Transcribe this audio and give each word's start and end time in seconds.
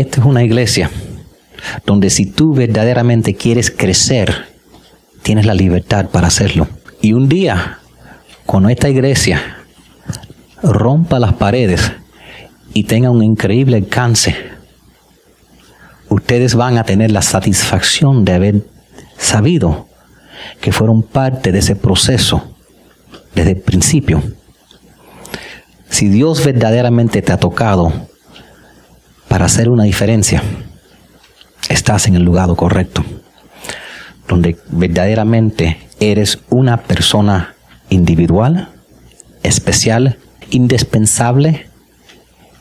esta 0.00 0.20
es 0.20 0.26
una 0.26 0.44
iglesia 0.44 0.90
donde 1.86 2.10
si 2.10 2.26
tú 2.26 2.52
verdaderamente 2.52 3.34
quieres 3.34 3.70
crecer, 3.70 4.46
tienes 5.22 5.46
la 5.46 5.54
libertad 5.54 6.10
para 6.10 6.28
hacerlo. 6.28 6.68
Y 7.00 7.14
un 7.14 7.30
día, 7.30 7.78
cuando 8.44 8.68
esta 8.68 8.90
iglesia 8.90 9.56
rompa 10.62 11.18
las 11.18 11.32
paredes 11.32 11.92
y 12.74 12.84
tenga 12.84 13.10
un 13.10 13.24
increíble 13.24 13.78
alcance, 13.78 14.36
ustedes 16.10 16.54
van 16.54 16.76
a 16.76 16.84
tener 16.84 17.10
la 17.10 17.22
satisfacción 17.22 18.26
de 18.26 18.32
haber 18.34 18.66
sabido 19.16 19.88
que 20.60 20.72
fueron 20.72 21.02
parte 21.02 21.52
de 21.52 21.60
ese 21.60 21.74
proceso 21.74 22.54
desde 23.34 23.52
el 23.52 23.60
principio. 23.60 24.22
Si 25.88 26.08
Dios 26.08 26.44
verdaderamente 26.44 27.22
te 27.22 27.32
ha 27.32 27.38
tocado 27.38 27.92
para 29.28 29.46
hacer 29.46 29.68
una 29.68 29.84
diferencia, 29.84 30.42
estás 31.68 32.06
en 32.06 32.16
el 32.16 32.22
lugar 32.22 32.48
correcto, 32.56 33.04
donde 34.28 34.56
verdaderamente 34.68 35.78
eres 36.00 36.38
una 36.50 36.78
persona 36.78 37.54
individual, 37.90 38.68
especial, 39.42 40.18
indispensable, 40.50 41.66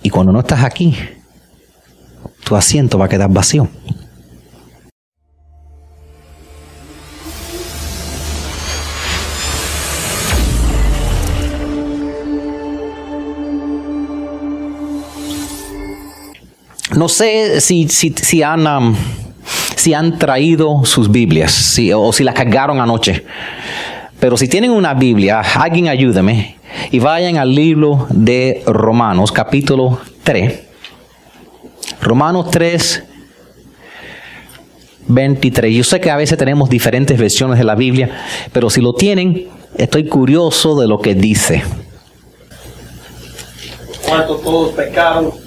y 0.02 0.10
cuando 0.10 0.32
no 0.32 0.40
estás 0.40 0.64
aquí, 0.64 0.96
tu 2.44 2.56
asiento 2.56 2.98
va 2.98 3.06
a 3.06 3.10
quedar 3.10 3.30
vacío. 3.30 3.68
No 16.96 17.10
sé 17.10 17.60
si, 17.60 17.90
si, 17.90 18.42
han, 18.42 18.66
um, 18.66 18.96
si 19.76 19.94
han 19.94 20.18
traído 20.18 20.86
sus 20.86 21.12
Biblias 21.12 21.78
o 21.94 22.14
si 22.14 22.24
las 22.24 22.34
cargaron 22.34 22.80
anoche. 22.80 23.26
Pero 24.18 24.38
si 24.38 24.48
tienen 24.48 24.72
una 24.72 24.94
Biblia, 24.94 25.42
alguien 25.42 25.90
ayúdame 25.90 26.56
y 26.92 27.00
vayan 27.00 27.38
al 27.38 27.54
libro 27.54 28.08
de 28.10 28.64
Romanos, 28.66 29.34
capítulo 29.34 30.00
3. 30.24 30.62
Romanos 32.02 32.50
3, 32.50 33.04
23. 35.08 35.76
Yo 35.76 35.84
sé 35.84 36.00
que 36.00 36.10
a 36.10 36.16
veces 36.16 36.38
tenemos 36.38 36.70
diferentes 36.70 37.20
versiones 37.20 37.58
de 37.58 37.66
la 37.66 37.76
Biblia, 37.76 38.10
pero 38.54 38.70
si 38.70 38.80
lo 38.80 38.94
tienen, 38.94 39.50
estoy 39.78 40.08
curioso 40.08 40.80
de 40.80 40.88
lo 40.88 41.00
que 41.00 41.14
dice. 41.14 41.62
¿Cuánto 44.08 44.38
todos 44.38 44.72
pecaron 44.74 45.45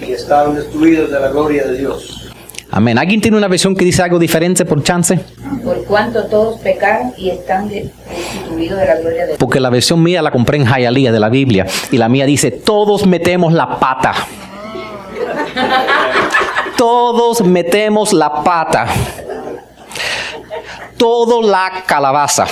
y 0.00 0.12
estaban 0.12 0.54
destruidos 0.54 1.10
de 1.10 1.20
la 1.20 1.28
gloria 1.28 1.66
de 1.66 1.78
Dios. 1.78 2.28
Amén. 2.70 2.98
¿Alguien 2.98 3.20
tiene 3.20 3.36
una 3.36 3.48
versión 3.48 3.74
que 3.74 3.84
dice 3.84 4.02
algo 4.02 4.18
diferente 4.18 4.64
por 4.64 4.82
chance? 4.82 5.18
Por 5.64 5.84
cuanto 5.84 6.26
todos 6.26 6.60
pecaron 6.60 7.14
y 7.16 7.30
están 7.30 7.68
destituidos 7.68 8.78
de 8.78 8.86
la 8.86 8.96
gloria 8.96 9.20
de 9.22 9.26
Dios. 9.28 9.38
Porque 9.38 9.58
la 9.58 9.70
versión 9.70 10.02
mía 10.02 10.20
la 10.20 10.30
compré 10.30 10.58
en 10.58 10.66
Jayalía 10.66 11.10
de 11.10 11.20
la 11.20 11.30
Biblia 11.30 11.66
y 11.90 11.96
la 11.96 12.08
mía 12.08 12.26
dice, 12.26 12.50
todos 12.50 13.06
metemos 13.06 13.54
la 13.54 13.78
pata. 13.78 14.14
todos 16.76 17.40
metemos 17.40 18.12
la 18.12 18.44
pata. 18.44 18.86
Todo 20.98 21.40
la 21.40 21.84
calabaza. 21.86 22.46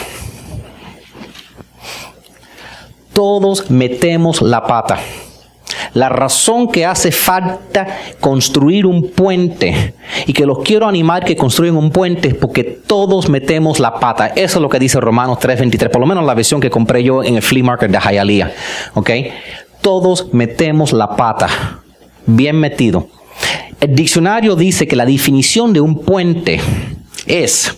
Todos 3.12 3.70
metemos 3.70 4.40
la 4.40 4.66
pata. 4.66 4.98
La 5.94 6.08
razón 6.08 6.70
que 6.70 6.84
hace 6.84 7.12
falta 7.12 7.86
construir 8.20 8.86
un 8.86 9.10
puente 9.10 9.94
y 10.26 10.32
que 10.32 10.46
los 10.46 10.60
quiero 10.60 10.86
animar 10.86 11.24
que 11.24 11.36
construyan 11.36 11.76
un 11.76 11.90
puente 11.90 12.28
es 12.28 12.34
porque 12.34 12.64
todos 12.64 13.28
metemos 13.28 13.80
la 13.80 13.94
pata. 13.98 14.28
Eso 14.28 14.58
es 14.58 14.62
lo 14.62 14.68
que 14.68 14.78
dice 14.78 15.00
Romanos 15.00 15.38
3:23, 15.40 15.90
por 15.90 16.00
lo 16.00 16.06
menos 16.06 16.24
la 16.24 16.34
versión 16.34 16.60
que 16.60 16.70
compré 16.70 17.02
yo 17.02 17.22
en 17.22 17.36
el 17.36 17.42
flea 17.42 17.64
market 17.64 17.90
de 17.90 17.98
Hialeah. 17.98 18.52
¿Ok? 18.94 19.10
Todos 19.80 20.32
metemos 20.32 20.92
la 20.92 21.16
pata. 21.16 21.48
Bien 22.26 22.58
metido. 22.58 23.08
El 23.80 23.94
diccionario 23.94 24.56
dice 24.56 24.86
que 24.88 24.96
la 24.96 25.04
definición 25.04 25.72
de 25.72 25.80
un 25.80 26.00
puente 26.00 26.60
es 27.26 27.76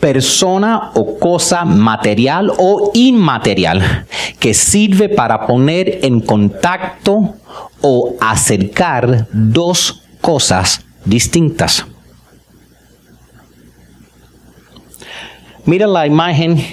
persona 0.00 0.92
o 0.94 1.18
cosa 1.18 1.64
material 1.64 2.52
o 2.58 2.90
inmaterial 2.94 4.06
que 4.38 4.54
sirve 4.54 5.08
para 5.08 5.46
poner 5.46 6.00
en 6.02 6.20
contacto 6.20 7.34
o 7.80 8.14
acercar 8.20 9.26
dos 9.32 10.02
cosas 10.20 10.84
distintas. 11.04 11.84
Mira 15.64 15.86
la 15.86 16.06
imagen 16.06 16.64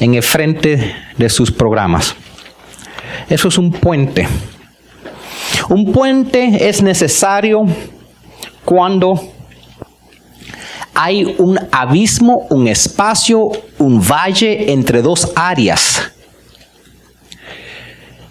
en 0.00 0.14
el 0.14 0.22
frente 0.22 0.94
de 1.16 1.28
sus 1.28 1.50
programas. 1.50 2.14
Eso 3.28 3.48
es 3.48 3.58
un 3.58 3.70
puente. 3.70 4.26
Un 5.68 5.92
puente 5.92 6.68
es 6.68 6.82
necesario 6.82 7.66
cuando 8.64 9.20
hay 11.00 11.36
un 11.38 11.56
abismo, 11.70 12.48
un 12.50 12.66
espacio, 12.66 13.52
un 13.78 14.00
valle 14.00 14.72
entre 14.72 15.00
dos 15.00 15.30
áreas. 15.36 16.10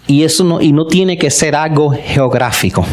Y 0.06 0.22
eso 0.22 0.44
no, 0.44 0.60
y 0.60 0.72
no 0.72 0.86
tiene 0.86 1.16
que 1.16 1.30
ser 1.30 1.56
algo 1.56 1.90
geográfico. 1.92 2.84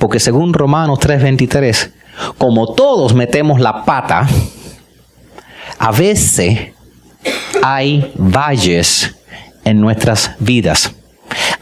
Porque 0.00 0.18
según 0.18 0.52
Romanos 0.52 0.98
3:23, 0.98 1.92
como 2.36 2.74
todos 2.74 3.14
metemos 3.14 3.60
la 3.60 3.84
pata, 3.84 4.26
a 5.78 5.92
veces 5.92 6.72
hay 7.62 8.12
valles 8.16 9.14
en 9.64 9.80
nuestras 9.80 10.32
vidas. 10.40 10.92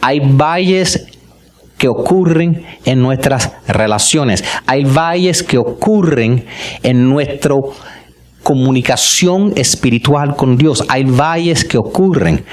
Hay 0.01 0.21
valles 0.21 1.07
que 1.79 1.89
ocurren 1.89 2.65
en 2.85 3.01
nuestras 3.01 3.53
relaciones. 3.67 4.45
Hay 4.67 4.85
valles 4.85 5.43
que 5.43 5.59
ocurren 5.59 6.47
en 6.83 7.09
nuestra 7.09 7.57
comunicación 8.43 9.53
espiritual 9.57 10.37
con 10.37 10.57
Dios. 10.57 10.85
Hay 10.89 11.05
valles 11.05 11.65
que 11.65 11.79
ocurren. 11.79 12.45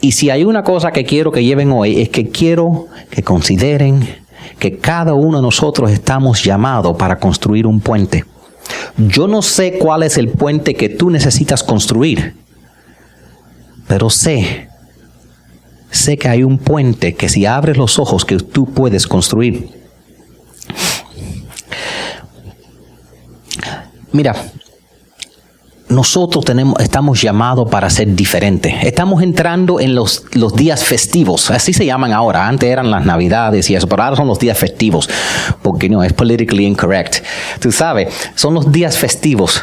Y 0.00 0.12
si 0.12 0.30
hay 0.30 0.42
una 0.42 0.64
cosa 0.64 0.90
que 0.90 1.04
quiero 1.04 1.30
que 1.30 1.44
lleven 1.44 1.70
hoy 1.70 2.00
es 2.00 2.08
que 2.08 2.28
quiero 2.30 2.88
que 3.10 3.22
consideren 3.22 4.22
que 4.58 4.78
cada 4.78 5.14
uno 5.14 5.38
de 5.38 5.42
nosotros 5.42 5.90
estamos 5.90 6.42
llamados 6.42 6.96
para 6.96 7.18
construir 7.18 7.66
un 7.66 7.80
puente. 7.80 8.24
Yo 8.96 9.28
no 9.28 9.42
sé 9.42 9.78
cuál 9.78 10.02
es 10.02 10.18
el 10.18 10.28
puente 10.28 10.74
que 10.74 10.88
tú 10.88 11.10
necesitas 11.10 11.62
construir, 11.62 12.34
pero 13.86 14.10
sé 14.10 14.68
sé 15.92 16.16
que 16.16 16.28
hay 16.28 16.42
un 16.42 16.58
puente 16.58 17.14
que 17.14 17.28
si 17.28 17.46
abres 17.46 17.76
los 17.76 18.00
ojos 18.00 18.24
que 18.24 18.38
tú 18.38 18.66
puedes 18.66 19.06
construir. 19.06 19.68
Mira, 24.10 24.34
nosotros 25.88 26.44
tenemos, 26.44 26.80
estamos 26.80 27.20
llamados 27.20 27.68
para 27.70 27.88
ser 27.90 28.14
diferentes. 28.14 28.74
Estamos 28.82 29.22
entrando 29.22 29.78
en 29.80 29.94
los, 29.94 30.24
los, 30.32 30.54
días 30.54 30.82
festivos, 30.84 31.50
así 31.50 31.72
se 31.72 31.86
llaman 31.86 32.12
ahora. 32.12 32.48
Antes 32.48 32.70
eran 32.70 32.90
las 32.90 33.04
navidades 33.04 33.68
y 33.70 33.74
eso, 33.74 33.86
pero 33.86 34.02
ahora 34.02 34.16
son 34.16 34.26
los 34.26 34.38
días 34.38 34.58
festivos, 34.58 35.08
porque 35.62 35.88
no, 35.88 36.02
es 36.02 36.12
politically 36.12 36.66
incorrect. 36.66 37.24
Tú 37.60 37.70
sabes, 37.72 38.08
son 38.34 38.54
los 38.54 38.72
días 38.72 38.96
festivos. 38.96 39.62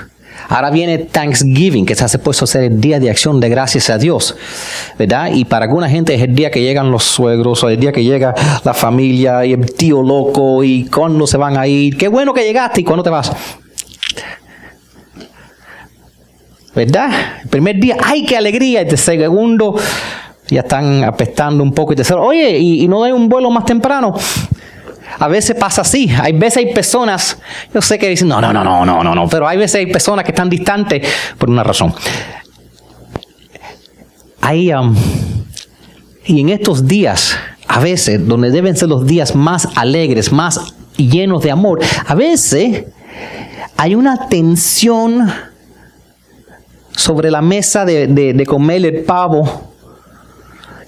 Ahora 0.49 0.71
viene 0.71 0.97
Thanksgiving, 0.97 1.85
que 1.85 1.93
se 1.93 2.03
hace 2.03 2.17
puesto 2.17 2.47
ser 2.47 2.63
el 2.63 2.81
día 2.81 2.99
de 2.99 3.11
acción 3.11 3.39
de 3.39 3.49
gracias 3.49 3.91
a 3.91 3.99
Dios, 3.99 4.35
¿verdad? 4.97 5.29
Y 5.31 5.45
para 5.45 5.65
alguna 5.65 5.87
gente 5.87 6.15
es 6.15 6.23
el 6.23 6.33
día 6.33 6.49
que 6.49 6.59
llegan 6.61 6.91
los 6.91 7.03
suegros, 7.03 7.63
o 7.63 7.69
el 7.69 7.79
día 7.79 7.91
que 7.91 8.03
llega 8.03 8.33
la 8.63 8.73
familia 8.73 9.45
y 9.45 9.53
el 9.53 9.73
tío 9.75 10.01
loco, 10.01 10.63
y 10.63 10.85
cuándo 10.85 11.27
se 11.27 11.37
van 11.37 11.55
a 11.55 11.67
ir. 11.67 11.95
Qué 11.97 12.07
bueno 12.07 12.33
que 12.33 12.43
llegaste 12.43 12.81
y 12.81 12.83
cuándo 12.83 13.03
te 13.03 13.11
vas. 13.11 13.31
¿Verdad? 16.73 17.11
El 17.43 17.49
primer 17.49 17.79
día, 17.79 17.97
¡ay, 18.03 18.25
qué 18.25 18.35
alegría! 18.35 18.81
El 18.81 18.97
segundo, 18.97 19.75
ya 20.47 20.61
están 20.61 21.03
apestando 21.03 21.61
un 21.61 21.73
poco. 21.73 21.93
Y 21.93 21.95
tercero, 21.95 22.23
oye, 22.23 22.57
¿y, 22.57 22.83
y 22.83 22.87
no 22.87 23.03
hay 23.03 23.11
un 23.11 23.29
vuelo 23.29 23.51
más 23.51 23.65
temprano? 23.65 24.15
A 25.19 25.27
veces 25.27 25.55
pasa 25.57 25.81
así. 25.81 26.09
Hay 26.21 26.33
veces 26.33 26.57
hay 26.57 26.73
personas, 26.73 27.37
yo 27.73 27.81
sé 27.81 27.99
que 27.99 28.07
dicen, 28.09 28.29
no, 28.29 28.39
no, 28.39 28.53
no, 28.53 28.63
no, 28.63 28.85
no, 28.85 29.03
no, 29.03 29.13
no, 29.13 29.27
pero 29.27 29.47
hay 29.47 29.57
veces 29.57 29.75
hay 29.75 29.91
personas 29.91 30.23
que 30.23 30.31
están 30.31 30.49
distantes 30.49 31.07
por 31.37 31.49
una 31.49 31.63
razón. 31.63 31.93
Hay, 34.41 34.71
um, 34.73 34.95
y 36.25 36.39
en 36.39 36.49
estos 36.49 36.87
días, 36.87 37.37
a 37.67 37.79
veces, 37.79 38.25
donde 38.25 38.49
deben 38.49 38.77
ser 38.77 38.87
los 38.87 39.05
días 39.05 39.35
más 39.35 39.67
alegres, 39.75 40.31
más 40.31 40.73
llenos 40.95 41.43
de 41.43 41.51
amor, 41.51 41.79
a 42.07 42.15
veces 42.15 42.85
hay 43.75 43.95
una 43.95 44.29
tensión 44.29 45.29
sobre 46.95 47.29
la 47.29 47.41
mesa 47.41 47.83
de, 47.85 48.07
de 48.07 48.45
comer 48.45 48.85
el 48.85 49.03
pavo 49.03 49.68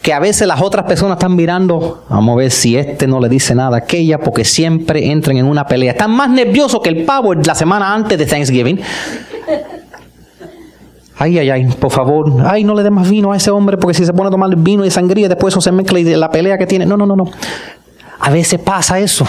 que 0.02 0.14
a 0.14 0.20
veces 0.20 0.48
las 0.48 0.62
otras 0.62 0.86
personas 0.86 1.18
están 1.18 1.36
mirando, 1.36 2.04
vamos 2.10 2.34
a 2.34 2.38
ver 2.38 2.52
si 2.52 2.76
este 2.76 3.06
no 3.06 3.20
le 3.20 3.30
dice 3.30 3.54
nada 3.54 3.78
a 3.78 3.80
aquella, 3.82 4.18
porque 4.18 4.44
siempre 4.44 5.12
entran 5.12 5.38
en 5.38 5.46
una 5.46 5.66
pelea. 5.66 5.92
Están 5.92 6.12
más 6.12 6.30
nerviosos 6.30 6.82
que 6.82 6.90
el 6.90 7.06
pavo 7.06 7.36
la 7.36 7.54
semana 7.54 7.94
antes 7.94 8.18
de 8.18 8.26
Thanksgiving. 8.26 8.80
Ay, 11.18 11.38
ay, 11.38 11.50
ay, 11.52 11.66
por 11.80 11.92
favor, 11.92 12.34
ay, 12.48 12.64
no 12.64 12.74
le 12.74 12.82
dé 12.82 12.90
más 12.90 13.08
vino 13.08 13.32
a 13.32 13.38
ese 13.38 13.52
hombre, 13.52 13.78
porque 13.78 13.94
si 13.94 14.04
se 14.04 14.12
pone 14.12 14.30
a 14.30 14.32
tomar 14.32 14.56
vino 14.56 14.84
y 14.84 14.90
sangría, 14.90 15.30
después 15.30 15.54
eso 15.54 15.62
se 15.62 15.72
mezcla 15.72 16.00
y 16.00 16.04
la 16.04 16.32
pelea 16.32 16.58
que 16.58 16.66
tiene. 16.66 16.88
No, 16.88 16.98
no, 16.98 17.06
no, 17.06 17.16
no. 17.16 17.26
A 18.20 18.32
veces 18.32 18.60
pasa 18.60 18.98
eso. 19.00 19.28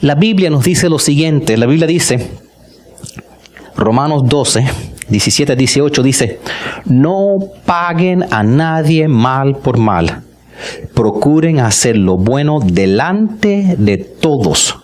La 0.00 0.14
Biblia 0.14 0.48
nos 0.48 0.64
dice 0.64 0.88
lo 0.88 0.98
siguiente, 0.98 1.58
la 1.58 1.66
Biblia 1.66 1.86
dice, 1.86 2.30
Romanos 3.76 4.22
12, 4.26 4.64
17 5.08 5.56
18 5.56 6.02
dice, 6.02 6.40
no 6.84 7.38
paguen 7.64 8.24
a 8.30 8.42
nadie 8.42 9.08
mal 9.08 9.56
por 9.56 9.78
mal. 9.78 10.22
Procuren 10.94 11.60
hacer 11.60 11.96
lo 11.96 12.16
bueno 12.16 12.60
delante 12.62 13.76
de 13.78 13.96
todos. 13.98 14.76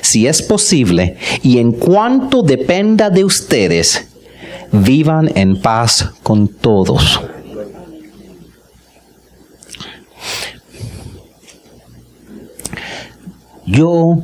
Si 0.00 0.26
es 0.26 0.42
posible, 0.42 1.16
y 1.42 1.58
en 1.58 1.72
cuanto 1.72 2.42
dependa 2.42 3.10
de 3.10 3.24
ustedes, 3.24 4.08
vivan 4.72 5.30
en 5.34 5.60
paz 5.60 6.10
con 6.22 6.48
todos. 6.48 7.20
Yo 13.64 14.18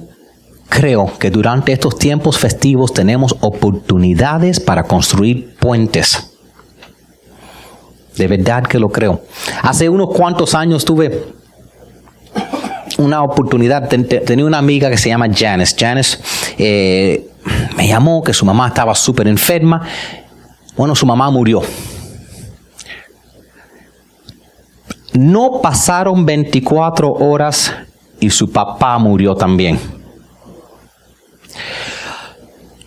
creo 0.69 1.13
que 1.19 1.31
durante 1.31 1.73
estos 1.73 1.99
tiempos 1.99 2.39
festivos 2.39 2.93
tenemos 2.93 3.35
oportunidades 3.41 4.61
para 4.61 4.85
construir 4.85 5.57
puentes. 5.59 6.35
De 8.17 8.27
verdad 8.27 8.65
que 8.65 8.79
lo 8.79 8.89
creo. 8.89 9.23
Hace 9.63 9.89
unos 9.89 10.09
cuantos 10.15 10.55
años 10.55 10.85
tuve 10.85 11.27
una 12.99 13.23
oportunidad, 13.23 13.89
tenía 13.89 14.45
una 14.45 14.59
amiga 14.59 14.91
que 14.91 14.97
se 14.97 15.09
llama 15.09 15.27
Janice. 15.33 15.77
Janice 15.79 16.19
eh, 16.59 17.31
me 17.77 17.87
llamó 17.87 18.23
que 18.23 18.33
su 18.33 18.45
mamá 18.45 18.69
estaba 18.69 18.95
súper 18.95 19.29
enferma. 19.29 19.87
Bueno, 20.77 20.95
su 20.95 21.07
mamá 21.07 21.31
murió. 21.31 21.63
No 25.13 25.61
pasaron 25.63 26.27
24 26.27 27.11
horas 27.11 27.73
y 28.21 28.31
su 28.31 28.51
papá 28.51 28.99
murió 28.99 29.35
también. 29.35 29.98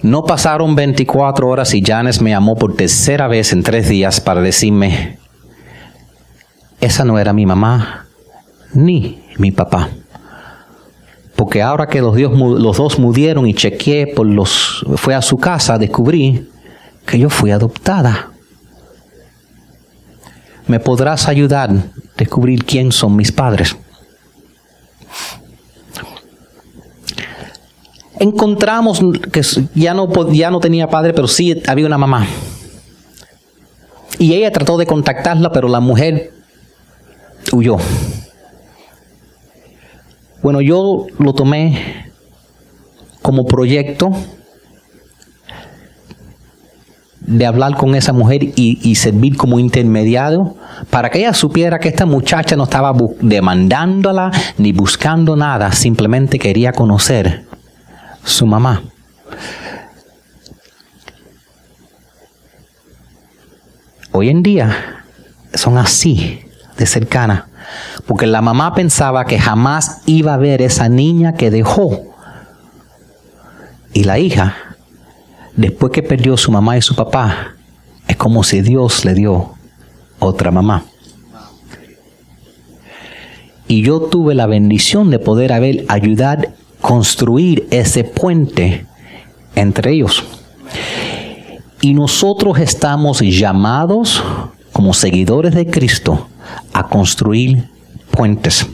No 0.02 0.24
pasaron 0.24 0.76
24 0.76 1.48
horas 1.48 1.74
y 1.74 1.84
Janes 1.86 2.22
me 2.22 2.32
llamó 2.32 2.56
por 2.56 2.76
tercera 2.76 3.28
vez 3.28 3.54
en 3.54 3.62
tres 3.62 3.88
días 3.88 4.20
para 4.20 4.42
decirme, 4.42 5.20
esa 6.80 7.06
no 7.06 7.20
era 7.20 7.34
mi 7.34 7.46
mamá 7.46 8.08
ni 8.74 9.24
mi 9.38 9.52
papá. 9.52 9.90
Porque 11.36 11.62
ahora 11.62 11.88
que 11.88 12.02
los, 12.02 12.16
dos 12.16 13.00
murieron 13.00 13.48
y 13.48 13.54
chequeé 13.54 14.08
por 14.08 14.26
los, 14.26 14.86
fue 14.96 15.14
a 15.14 15.22
su 15.22 15.38
casa, 15.38 15.78
descubrí 15.78 16.50
que 17.06 17.20
yo 17.20 17.30
fui 17.30 17.52
adoptada. 17.52 18.30
¿Me 20.68 20.80
podrás 20.80 21.28
ayudar 21.28 21.70
a 21.70 21.74
descubrir 22.18 22.64
quién 22.64 22.92
son 22.92 23.16
mis 23.16 23.32
padres? 23.32 23.76
Encontramos 28.22 29.02
que 29.32 29.42
ya 29.74 29.96
no, 29.96 30.32
ya 30.32 30.52
no 30.52 30.60
tenía 30.60 30.88
padre, 30.88 31.12
pero 31.12 31.28
sí 31.28 31.60
había 31.68 31.88
una 31.88 31.98
mamá. 31.98 32.28
Y 34.20 34.34
ella 34.36 34.52
trató 34.52 34.78
de 34.78 34.86
contactarla, 34.86 35.52
pero 35.52 35.68
la 35.68 35.80
mujer 35.80 36.32
huyó. 37.52 37.78
Bueno, 40.44 40.62
yo 40.62 41.08
lo 41.18 41.34
tomé 41.34 42.12
como 43.24 43.46
proyecto 43.46 44.12
de 47.22 47.46
hablar 47.46 47.76
con 47.76 47.96
esa 47.96 48.14
mujer 48.14 48.44
y, 48.44 48.80
y, 48.84 48.96
servir 48.96 49.38
como 49.38 49.60
intermediario 49.60 50.56
para 50.90 51.10
que 51.10 51.20
ella 51.20 51.34
supiera 51.34 51.80
que 51.80 51.88
esta 51.88 52.06
muchacha 52.06 52.56
no 52.56 52.64
estaba 52.64 52.94
demandándola 53.22 54.32
ni 54.58 54.74
buscando 54.74 55.36
nada, 55.36 55.72
simplemente 55.72 56.40
quería 56.40 56.72
conocer 56.72 57.51
su 58.24 58.46
mamá. 58.46 58.84
Hoy 64.12 64.30
en 64.30 64.44
día 64.44 65.04
son 65.54 65.78
así 65.78 66.42
de 66.78 66.86
cercana, 66.86 67.48
porque 68.06 68.28
la 68.28 68.42
mamá 68.42 68.74
pensaba 68.74 69.26
que 69.26 69.40
jamás 69.40 70.02
iba 70.06 70.34
a 70.34 70.38
ver 70.38 70.62
esa 70.62 70.90
niña 70.90 71.34
que 71.34 71.50
dejó. 71.50 72.04
Y 73.94 74.04
la 74.04 74.20
hija, 74.20 74.56
después 75.56 75.92
que 75.92 76.04
perdió 76.04 76.38
su 76.38 76.52
mamá 76.52 76.78
y 76.78 76.82
su 76.82 76.96
papá, 76.96 77.56
es 78.08 78.16
como 78.18 78.44
si 78.44 78.62
Dios 78.62 79.06
le 79.06 79.14
dio 79.14 79.56
otra 80.20 80.52
mamá. 80.52 80.84
Y 83.68 83.84
yo 83.84 84.02
tuve 84.02 84.36
la 84.36 84.48
bendición 84.48 85.10
de 85.10 85.20
poder 85.20 85.54
haber 85.54 85.86
ayudar 85.88 86.54
construir 86.82 87.68
ese 87.72 88.04
puente 88.04 88.86
entre 89.56 89.94
ellos. 89.94 90.24
Y 91.82 91.94
nosotros 91.94 92.60
estamos 92.60 93.22
llamados 93.22 94.24
como 94.72 94.94
seguidores 94.94 95.54
de 95.56 95.68
Cristo 95.68 96.28
a 96.74 96.88
construir 96.88 97.70
puentes. 98.12 98.68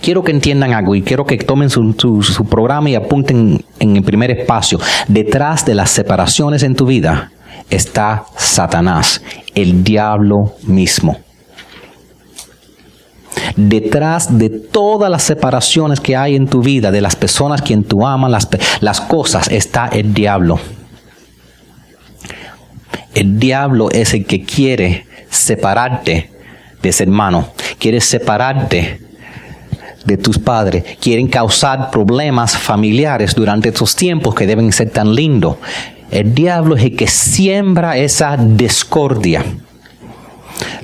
Quiero 0.00 0.22
que 0.22 0.32
entiendan 0.32 0.72
algo 0.72 0.94
y 0.94 1.02
quiero 1.02 1.24
que 1.24 1.36
tomen 1.36 1.70
su, 1.70 1.92
su, 2.22 2.44
programa 2.46 2.90
y 2.90 2.94
apunten 2.94 3.64
en 3.78 3.96
el 3.96 4.02
primer 4.02 4.30
espacio. 4.30 4.80
Detrás 5.06 5.64
de 5.64 5.74
las 5.74 5.90
separaciones 5.90 6.62
en 6.62 6.74
tu 6.74 6.86
vida 6.86 7.30
está 7.70 8.24
Satanás, 8.36 9.22
el 9.54 9.84
diablo 9.84 10.54
mismo 10.64 11.18
detrás 13.58 14.38
de 14.38 14.50
todas 14.50 15.10
las 15.10 15.24
separaciones 15.24 16.00
que 16.00 16.16
hay 16.16 16.36
en 16.36 16.46
tu 16.46 16.62
vida, 16.62 16.90
de 16.92 17.00
las 17.00 17.16
personas 17.16 17.60
quien 17.60 17.82
tú 17.82 18.06
amas, 18.06 18.30
las, 18.30 18.48
las 18.80 19.00
cosas, 19.00 19.48
está 19.48 19.88
el 19.88 20.14
diablo. 20.14 20.60
El 23.14 23.38
diablo 23.40 23.90
es 23.90 24.14
el 24.14 24.26
que 24.26 24.44
quiere 24.44 25.06
separarte 25.28 26.30
de 26.80 26.88
ese 26.88 27.02
hermano, 27.02 27.48
quiere 27.78 28.00
separarte 28.00 29.00
de 30.04 30.16
tus 30.16 30.38
padres, 30.38 30.84
quieren 31.00 31.26
causar 31.26 31.90
problemas 31.90 32.56
familiares 32.56 33.34
durante 33.34 33.70
estos 33.70 33.96
tiempos 33.96 34.34
que 34.34 34.46
deben 34.46 34.72
ser 34.72 34.90
tan 34.90 35.14
lindos. 35.14 35.56
El 36.10 36.32
diablo 36.32 36.76
es 36.76 36.84
el 36.84 36.96
que 36.96 37.08
siembra 37.08 37.98
esa 37.98 38.36
discordia. 38.36 39.44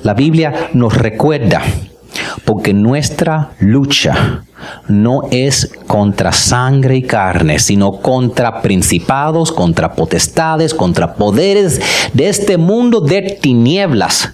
La 0.03 0.13
Biblia 0.13 0.69
nos 0.73 0.93
recuerda 0.93 1.63
porque 2.45 2.73
nuestra 2.73 3.51
lucha 3.59 4.43
no 4.87 5.23
es 5.31 5.71
contra 5.87 6.31
sangre 6.31 6.97
y 6.97 7.03
carne, 7.03 7.59
sino 7.59 7.99
contra 8.01 8.61
principados, 8.61 9.51
contra 9.51 9.93
potestades, 9.93 10.73
contra 10.73 11.15
poderes 11.15 11.81
de 12.13 12.29
este 12.29 12.57
mundo 12.57 13.01
de 13.01 13.37
tinieblas, 13.41 14.33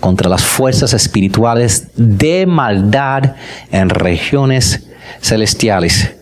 contra 0.00 0.28
las 0.28 0.42
fuerzas 0.42 0.92
espirituales 0.94 1.88
de 1.96 2.46
maldad 2.46 3.34
en 3.70 3.88
regiones 3.88 4.86
celestiales. 5.20 6.14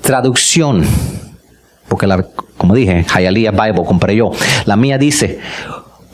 Traducción, 0.00 0.84
porque 1.88 2.06
la, 2.06 2.24
como 2.56 2.74
dije, 2.74 3.04
Hialeah 3.04 3.50
Bible 3.50 3.84
compré 3.84 4.16
yo. 4.16 4.30
La 4.64 4.76
mía 4.76 4.98
dice, 4.98 5.40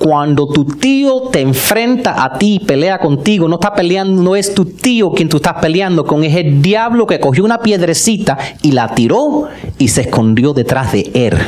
cuando 0.04 0.46
tu 0.46 0.66
tío 0.66 1.30
te 1.32 1.40
enfrenta 1.40 2.22
a 2.22 2.36
ti 2.36 2.60
pelea 2.60 2.98
contigo, 2.98 3.48
no 3.48 3.54
está 3.54 3.72
peleando, 3.72 4.22
no 4.22 4.36
es 4.36 4.54
tu 4.54 4.66
tío 4.66 5.12
quien 5.12 5.30
tú 5.30 5.38
estás 5.38 5.54
peleando 5.62 6.04
con, 6.04 6.22
es 6.24 6.36
el 6.36 6.60
diablo 6.60 7.06
que 7.06 7.18
cogió 7.18 7.42
una 7.42 7.60
piedrecita 7.62 8.36
y 8.60 8.72
la 8.72 8.94
tiró 8.94 9.48
y 9.78 9.88
se 9.88 10.02
escondió 10.02 10.52
detrás 10.52 10.92
de 10.92 11.10
él. 11.14 11.38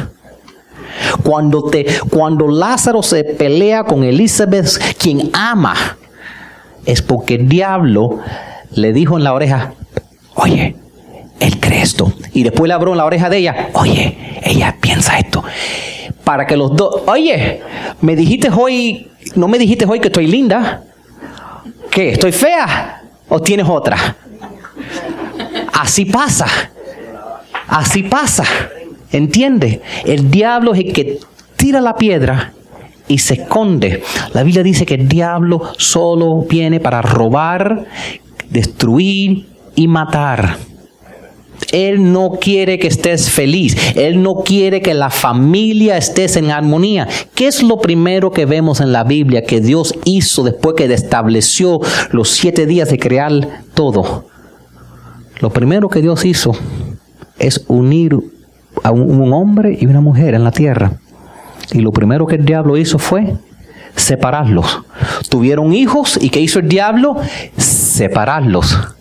Cuando, 1.22 1.64
te, 1.64 1.84
cuando 2.08 2.48
Lázaro 2.48 3.02
se 3.02 3.24
pelea 3.24 3.84
con 3.84 4.04
Elizabeth, 4.04 4.96
quien 4.96 5.28
ama, 5.34 5.74
es 6.86 7.02
porque 7.02 7.34
el 7.34 7.50
diablo 7.50 8.20
le 8.70 8.94
dijo 8.94 9.18
en 9.18 9.24
la 9.24 9.34
oreja, 9.34 9.74
oye, 10.34 10.76
él 11.40 11.60
cree 11.60 11.82
esto. 11.82 12.10
Y 12.32 12.42
después 12.42 12.68
le 12.68 12.72
abrió 12.72 12.92
en 12.92 12.98
la 12.98 13.04
oreja 13.04 13.28
de 13.28 13.36
ella, 13.36 13.68
oye, 13.74 14.16
ella 14.42 14.76
piensa 14.80 15.18
esto 15.18 15.44
para 16.26 16.44
que 16.44 16.56
los 16.56 16.74
dos, 16.74 17.02
oye, 17.06 17.60
me 18.00 18.16
dijiste 18.16 18.50
hoy, 18.50 19.06
no 19.36 19.46
me 19.46 19.60
dijiste 19.60 19.86
hoy 19.86 20.00
que 20.00 20.08
estoy 20.08 20.26
linda. 20.26 20.82
¿Qué? 21.88 22.10
¿Estoy 22.10 22.32
fea? 22.32 23.00
¿O 23.28 23.40
tienes 23.40 23.68
otra? 23.68 24.16
Así 25.72 26.04
pasa. 26.04 26.48
Así 27.68 28.02
pasa. 28.02 28.42
¿Entiende? 29.12 29.82
El 30.04 30.28
diablo 30.28 30.74
es 30.74 30.80
el 30.80 30.92
que 30.92 31.20
tira 31.54 31.80
la 31.80 31.94
piedra 31.94 32.52
y 33.06 33.18
se 33.18 33.34
esconde. 33.34 34.02
La 34.34 34.42
Biblia 34.42 34.64
dice 34.64 34.84
que 34.84 34.94
el 34.94 35.06
diablo 35.06 35.74
solo 35.78 36.42
viene 36.42 36.80
para 36.80 37.02
robar, 37.02 37.84
destruir 38.50 39.46
y 39.76 39.86
matar. 39.86 40.56
Él 41.72 42.12
no 42.12 42.38
quiere 42.40 42.78
que 42.78 42.88
estés 42.88 43.30
feliz. 43.30 43.76
Él 43.96 44.22
no 44.22 44.36
quiere 44.36 44.80
que 44.80 44.94
la 44.94 45.10
familia 45.10 45.96
estés 45.96 46.36
en 46.36 46.50
armonía. 46.50 47.08
¿Qué 47.34 47.46
es 47.46 47.62
lo 47.62 47.78
primero 47.80 48.30
que 48.30 48.46
vemos 48.46 48.80
en 48.80 48.92
la 48.92 49.04
Biblia 49.04 49.44
que 49.44 49.60
Dios 49.60 49.94
hizo 50.04 50.44
después 50.44 50.74
que 50.76 50.92
estableció 50.92 51.80
los 52.12 52.30
siete 52.30 52.66
días 52.66 52.90
de 52.90 52.98
crear 52.98 53.62
todo? 53.74 54.26
Lo 55.40 55.50
primero 55.50 55.88
que 55.88 56.00
Dios 56.00 56.24
hizo 56.24 56.52
es 57.38 57.64
unir 57.68 58.16
a 58.82 58.90
un, 58.90 59.32
hombre 59.32 59.76
y 59.78 59.86
una 59.86 60.00
mujer 60.00 60.34
en 60.34 60.44
la 60.44 60.50
tierra. 60.50 60.92
Y 61.72 61.80
lo 61.80 61.92
primero 61.92 62.26
que 62.26 62.36
el 62.36 62.44
diablo 62.44 62.76
hizo 62.76 62.98
fue 62.98 63.34
separarlos. 63.96 64.82
Tuvieron 65.28 65.72
hijos 65.72 66.18
y 66.20 66.30
¿qué 66.30 66.40
hizo 66.40 66.58
el 66.58 66.68
diablo? 66.68 67.16
Separarlos. 67.56 68.95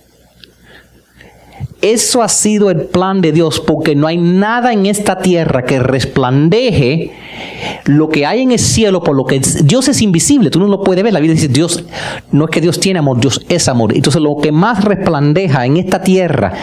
Eso 1.81 2.23
ha 2.23 2.29
sido 2.29 2.71
el 2.71 2.85
plan 2.85 3.21
de 3.21 3.31
Dios, 3.31 3.59
porque 3.59 3.95
no 3.95 4.07
hay 4.07 4.17
nada 4.17 4.73
en 4.73 4.85
esta 4.85 5.19
tierra 5.19 5.65
que 5.65 5.79
resplandeje 5.79 7.11
lo 7.85 8.09
que 8.09 8.25
hay 8.25 8.41
en 8.41 8.51
el 8.51 8.59
cielo, 8.59 9.03
por 9.03 9.15
lo 9.15 9.25
que 9.25 9.39
Dios 9.63 9.87
es 9.87 10.01
invisible, 10.01 10.49
tú 10.49 10.59
no 10.59 10.67
lo 10.67 10.83
puedes 10.83 11.03
ver. 11.03 11.13
La 11.13 11.19
Biblia 11.19 11.35
dice, 11.35 11.47
Dios, 11.47 11.83
no 12.31 12.45
es 12.45 12.51
que 12.51 12.61
Dios 12.61 12.79
tiene 12.79 12.99
amor, 12.99 13.19
Dios 13.19 13.45
es 13.49 13.67
amor. 13.67 13.95
Entonces 13.95 14.21
lo 14.21 14.37
que 14.37 14.51
más 14.51 14.83
resplandeja 14.83 15.65
en 15.65 15.77
esta 15.77 16.01
tierra, 16.01 16.53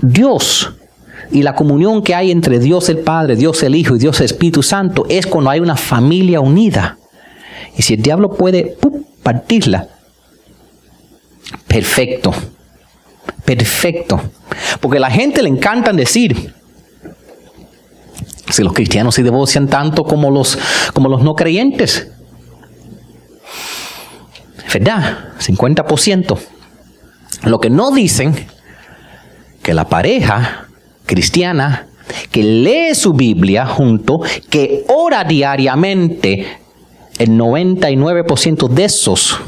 Dios 0.00 0.72
y 1.30 1.42
la 1.42 1.54
comunión 1.54 2.02
que 2.02 2.14
hay 2.14 2.30
entre 2.30 2.58
Dios 2.58 2.88
el 2.88 2.98
Padre, 2.98 3.36
Dios 3.36 3.62
el 3.62 3.74
Hijo 3.74 3.96
y 3.96 3.98
Dios 3.98 4.18
el 4.20 4.26
Espíritu 4.26 4.62
Santo 4.62 5.04
es 5.08 5.26
cuando 5.26 5.50
hay 5.50 5.60
una 5.60 5.76
familia 5.76 6.40
unida. 6.40 6.98
Y 7.76 7.82
si 7.82 7.94
el 7.94 8.02
diablo 8.02 8.32
puede 8.32 8.76
partirla, 9.22 9.88
perfecto, 11.66 12.32
perfecto. 13.56 14.20
Porque 14.78 14.98
a 14.98 15.00
la 15.00 15.10
gente 15.10 15.42
le 15.42 15.48
encanta 15.48 15.90
decir, 15.94 16.52
si 18.50 18.62
los 18.62 18.74
cristianos 18.74 19.14
se 19.14 19.22
divorcian 19.22 19.68
tanto 19.68 20.04
como 20.04 20.30
los, 20.30 20.58
como 20.92 21.08
los 21.08 21.22
no 21.22 21.34
creyentes. 21.34 22.08
¿Verdad? 24.70 25.30
50%. 25.40 26.38
Lo 27.44 27.58
que 27.58 27.70
no 27.70 27.90
dicen, 27.90 28.34
que 29.62 29.72
la 29.72 29.88
pareja 29.88 30.66
cristiana 31.06 31.86
que 32.30 32.42
lee 32.42 32.94
su 32.94 33.14
Biblia 33.14 33.64
junto, 33.64 34.20
que 34.50 34.84
ora 34.88 35.24
diariamente, 35.24 36.58
el 37.18 37.30
99% 37.30 38.68
de 38.68 38.84
esos, 38.84 39.38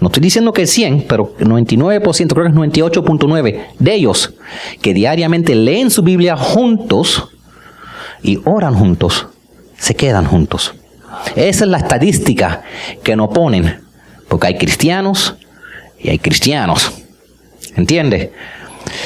no 0.00 0.08
estoy 0.08 0.22
diciendo 0.22 0.52
que 0.52 0.66
100, 0.66 1.06
pero 1.08 1.34
el 1.38 1.48
99%, 1.48 2.28
creo 2.28 2.44
que 2.44 2.50
es 2.50 2.54
98.9 2.54 3.66
de 3.78 3.94
ellos, 3.94 4.34
que 4.82 4.92
diariamente 4.92 5.54
leen 5.54 5.90
su 5.90 6.02
Biblia 6.02 6.36
juntos 6.36 7.28
y 8.22 8.38
oran 8.44 8.74
juntos, 8.74 9.28
se 9.78 9.94
quedan 9.94 10.26
juntos. 10.26 10.74
Esa 11.34 11.64
es 11.64 11.70
la 11.70 11.78
estadística 11.78 12.62
que 13.02 13.16
nos 13.16 13.30
ponen, 13.30 13.80
porque 14.28 14.48
hay 14.48 14.58
cristianos 14.58 15.36
y 15.98 16.10
hay 16.10 16.18
cristianos. 16.18 16.92
¿Entiende? 17.74 18.32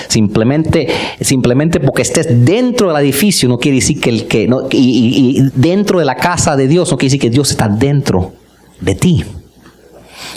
Simplemente, 0.08 0.88
simplemente 1.20 1.80
porque 1.80 2.02
estés 2.02 2.44
dentro 2.44 2.92
del 2.92 3.02
edificio 3.02 3.48
no 3.48 3.58
quiere 3.58 3.76
decir 3.76 4.00
que 4.00 4.10
el 4.10 4.26
que 4.26 4.46
no, 4.46 4.68
y, 4.70 5.40
dentro 5.54 5.98
de 5.98 6.04
la 6.04 6.16
casa 6.16 6.56
de 6.56 6.68
Dios 6.68 6.90
no 6.90 6.98
quiere 6.98 7.10
decir 7.10 7.20
que 7.20 7.30
Dios 7.30 7.50
está 7.50 7.68
dentro 7.68 8.32
de 8.80 8.94
ti. 8.94 9.24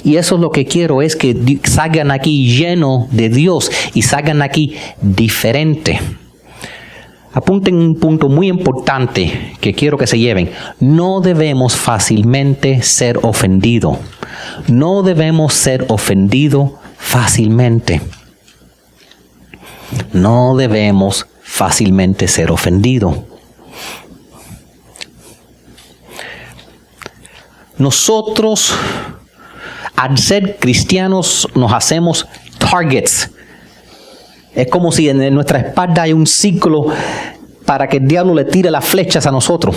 Y 0.03 0.17
eso 0.17 0.35
es 0.35 0.41
lo 0.41 0.51
que 0.51 0.65
quiero, 0.65 1.01
es 1.01 1.15
que 1.15 1.59
salgan 1.63 2.11
aquí 2.11 2.55
lleno 2.55 3.07
de 3.11 3.29
Dios 3.29 3.71
y 3.93 4.01
salgan 4.01 4.41
aquí 4.41 4.75
diferente. 5.01 5.99
Apunten 7.33 7.75
un 7.75 7.95
punto 7.95 8.29
muy 8.29 8.47
importante 8.47 9.55
que 9.59 9.73
quiero 9.73 9.97
que 9.97 10.05
se 10.05 10.19
lleven. 10.19 10.51
No 10.79 11.19
debemos 11.19 11.75
fácilmente 11.75 12.83
ser 12.83 13.19
ofendido. 13.23 13.97
No 14.67 15.01
debemos 15.01 15.55
ser 15.55 15.87
ofendido 15.89 16.79
fácilmente. 16.97 18.01
No 20.11 20.55
debemos 20.55 21.25
fácilmente 21.41 22.27
ser 22.27 22.51
ofendidos. 22.51 23.17
Nosotros, 27.77 28.73
al 29.95 30.17
ser 30.17 30.57
cristianos, 30.57 31.47
nos 31.55 31.71
hacemos 31.71 32.27
targets. 32.57 33.29
Es 34.55 34.67
como 34.67 34.91
si 34.91 35.09
en 35.09 35.33
nuestra 35.33 35.59
espalda 35.59 36.03
hay 36.03 36.13
un 36.13 36.27
ciclo 36.27 36.87
para 37.65 37.87
que 37.87 37.97
el 37.97 38.07
diablo 38.07 38.33
le 38.33 38.45
tire 38.45 38.69
las 38.69 38.85
flechas 38.85 39.25
a 39.25 39.31
nosotros. 39.31 39.75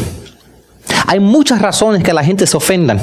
Hay 1.07 1.21
muchas 1.21 1.63
razones 1.63 2.03
que 2.03 2.13
la 2.13 2.25
gente 2.25 2.47
se 2.47 2.57
ofendan. 2.57 3.01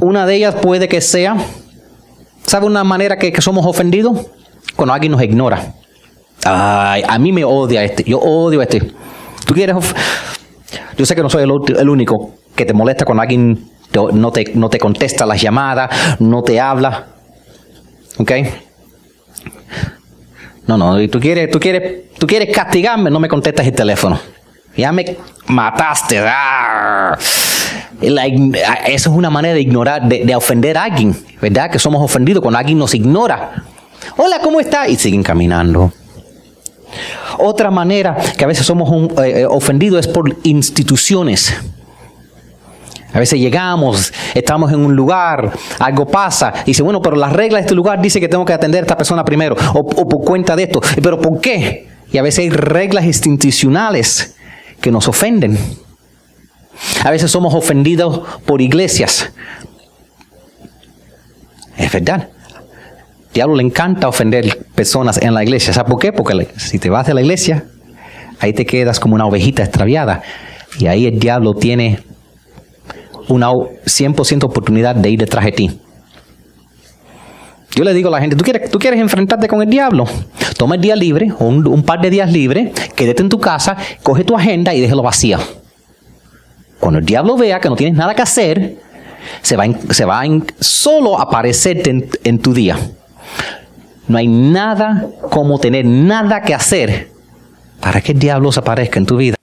Una 0.00 0.26
de 0.26 0.36
ellas 0.36 0.56
puede 0.56 0.88
que 0.88 1.00
sea, 1.00 1.36
¿sabe 2.46 2.66
una 2.66 2.84
manera 2.84 3.16
que, 3.16 3.32
somos 3.40 3.64
ofendidos? 3.66 4.26
cuando 4.76 4.92
alguien 4.92 5.12
nos 5.12 5.22
ignora. 5.22 5.74
Ay, 6.44 7.04
a 7.06 7.18
mí 7.18 7.32
me 7.32 7.44
odia 7.44 7.84
este, 7.84 8.02
yo 8.04 8.18
odio 8.18 8.60
a 8.60 8.64
este. 8.64 8.80
Tú 9.46 9.54
quieres. 9.54 9.76
Yo 10.96 11.06
sé 11.06 11.14
que 11.14 11.22
no 11.22 11.30
soy 11.30 11.42
el, 11.42 11.88
único 11.88 12.34
que 12.54 12.64
te 12.64 12.72
molesta 12.72 13.04
cuando 13.04 13.22
alguien 13.22 13.70
no, 14.12 14.32
te, 14.32 14.52
no 14.54 14.68
te 14.68 14.78
contesta 14.78 15.26
las 15.26 15.40
llamadas, 15.40 16.20
no 16.20 16.42
te 16.42 16.60
habla. 16.60 17.06
¿Ok? 18.18 18.32
No, 20.66 20.78
no, 20.78 21.08
tú 21.08 21.20
quieres, 21.20 21.50
tú 21.50 21.60
quieres, 21.60 22.10
tú 22.18 22.26
quieres 22.26 22.54
castigarme, 22.54 23.10
no 23.10 23.20
me 23.20 23.28
contestas 23.28 23.66
el 23.66 23.74
teléfono. 23.74 24.18
Ya 24.76 24.92
me 24.92 25.16
mataste. 25.46 26.22
Eso 28.00 28.10
es 28.86 29.06
una 29.06 29.30
manera 29.30 29.54
de 29.54 29.60
ignorar, 29.60 30.08
de, 30.08 30.24
de 30.24 30.34
ofender 30.34 30.76
a 30.78 30.84
alguien, 30.84 31.14
¿verdad? 31.40 31.70
Que 31.70 31.78
somos 31.78 32.02
ofendidos 32.02 32.42
cuando 32.42 32.58
alguien 32.58 32.78
nos 32.78 32.94
ignora 32.94 33.64
hola, 34.16 34.40
¿cómo 34.40 34.60
está? 34.60 34.88
Y 34.88 34.96
siguen 34.96 35.22
caminando. 35.22 35.92
Otra 37.38 37.70
manera 37.70 38.16
que 38.36 38.44
a 38.44 38.46
veces 38.46 38.64
somos 38.64 39.10
eh, 39.18 39.40
eh, 39.40 39.46
ofendidos 39.46 40.06
es 40.06 40.08
por 40.08 40.36
instituciones. 40.44 41.54
A 43.14 43.18
veces 43.18 43.38
llegamos, 43.40 44.12
estamos 44.34 44.72
en 44.72 44.80
un 44.80 44.94
lugar, 44.94 45.52
algo 45.78 46.06
pasa, 46.06 46.52
y 46.64 46.66
dice, 46.66 46.82
bueno, 46.82 47.00
pero 47.00 47.16
las 47.16 47.32
reglas 47.32 47.60
de 47.60 47.66
este 47.66 47.74
lugar 47.74 48.02
dice 48.02 48.20
que 48.20 48.28
tengo 48.28 48.44
que 48.44 48.52
atender 48.52 48.80
a 48.80 48.82
esta 48.82 48.96
persona 48.96 49.24
primero, 49.24 49.56
o, 49.72 49.86
por 49.86 50.24
cuenta 50.24 50.56
de 50.56 50.64
esto. 50.64 50.80
¿Pero 51.02 51.20
por 51.20 51.40
qué? 51.40 51.88
Y 52.12 52.18
a 52.18 52.22
veces 52.22 52.40
hay 52.40 52.50
reglas 52.50 53.04
institucionales 53.04 54.36
que 54.80 54.90
nos 54.90 55.08
ofenden. 55.08 55.58
A 57.04 57.10
veces 57.10 57.30
somos 57.30 57.54
ofendidos 57.54 58.22
por 58.44 58.60
iglesias. 58.60 59.32
Es 61.78 61.90
verdad 61.92 62.28
diablo 63.34 63.56
le 63.56 63.64
encanta 63.64 64.08
ofender 64.08 64.64
personas 64.74 65.20
en 65.20 65.34
la 65.34 65.42
iglesia. 65.42 65.72
¿Sabes 65.72 65.90
por 65.90 65.98
qué? 65.98 66.12
Porque 66.12 66.48
si 66.56 66.78
te 66.78 66.88
vas 66.88 67.06
de 67.06 67.14
la 67.14 67.20
iglesia, 67.20 67.64
ahí 68.38 68.52
te 68.52 68.64
quedas 68.64 69.00
como 69.00 69.16
una 69.16 69.26
ovejita 69.26 69.64
extraviada. 69.64 70.22
Y 70.78 70.86
ahí 70.86 71.06
el 71.06 71.18
diablo 71.18 71.54
tiene 71.54 71.98
una 73.28 73.48
100% 73.50 74.44
oportunidad 74.44 74.94
de 74.94 75.10
ir 75.10 75.18
detrás 75.18 75.44
de 75.44 75.52
ti. 75.52 75.80
Yo 77.74 77.82
le 77.82 77.92
digo 77.92 78.08
a 78.08 78.12
la 78.12 78.20
gente, 78.20 78.36
¿tú 78.36 78.44
quieres, 78.44 78.70
tú 78.70 78.78
quieres 78.78 79.00
enfrentarte 79.00 79.48
con 79.48 79.60
el 79.60 79.68
diablo? 79.68 80.04
Toma 80.56 80.76
el 80.76 80.80
día 80.80 80.94
libre, 80.94 81.32
un, 81.40 81.82
par 81.82 82.00
de 82.00 82.10
días 82.10 82.30
libre, 82.30 82.72
quédate 82.94 83.22
en 83.22 83.28
tu 83.28 83.40
casa, 83.40 83.76
coge 84.02 84.22
tu 84.22 84.36
agenda 84.36 84.72
y 84.72 84.80
déjalo 84.80 85.02
vacía. 85.02 85.38
Cuando 86.78 87.00
el 87.00 87.04
diablo 87.04 87.36
vea 87.36 87.58
que 87.58 87.68
no 87.68 87.74
tienes 87.74 87.96
nada 87.96 88.14
que 88.14 88.22
hacer, 88.22 88.76
se 89.42 89.56
va, 89.56 89.64
se 89.90 90.04
va 90.04 90.20
a 90.20 90.26
solo 90.60 91.18
aparecerte 91.18 92.08
en 92.22 92.38
tu 92.38 92.54
día. 92.54 92.76
No 94.06 94.18
hay 94.18 94.28
nada 94.28 95.08
como 95.30 95.58
tener 95.58 95.84
nada 95.86 96.42
que 96.42 96.54
hacer 96.54 97.08
para 97.80 98.00
que 98.00 98.12
el 98.12 98.18
diablo 98.18 98.52
se 98.52 98.60
aparezca 98.60 98.98
en 98.98 99.06
tu 99.06 99.16
vida. 99.16 99.36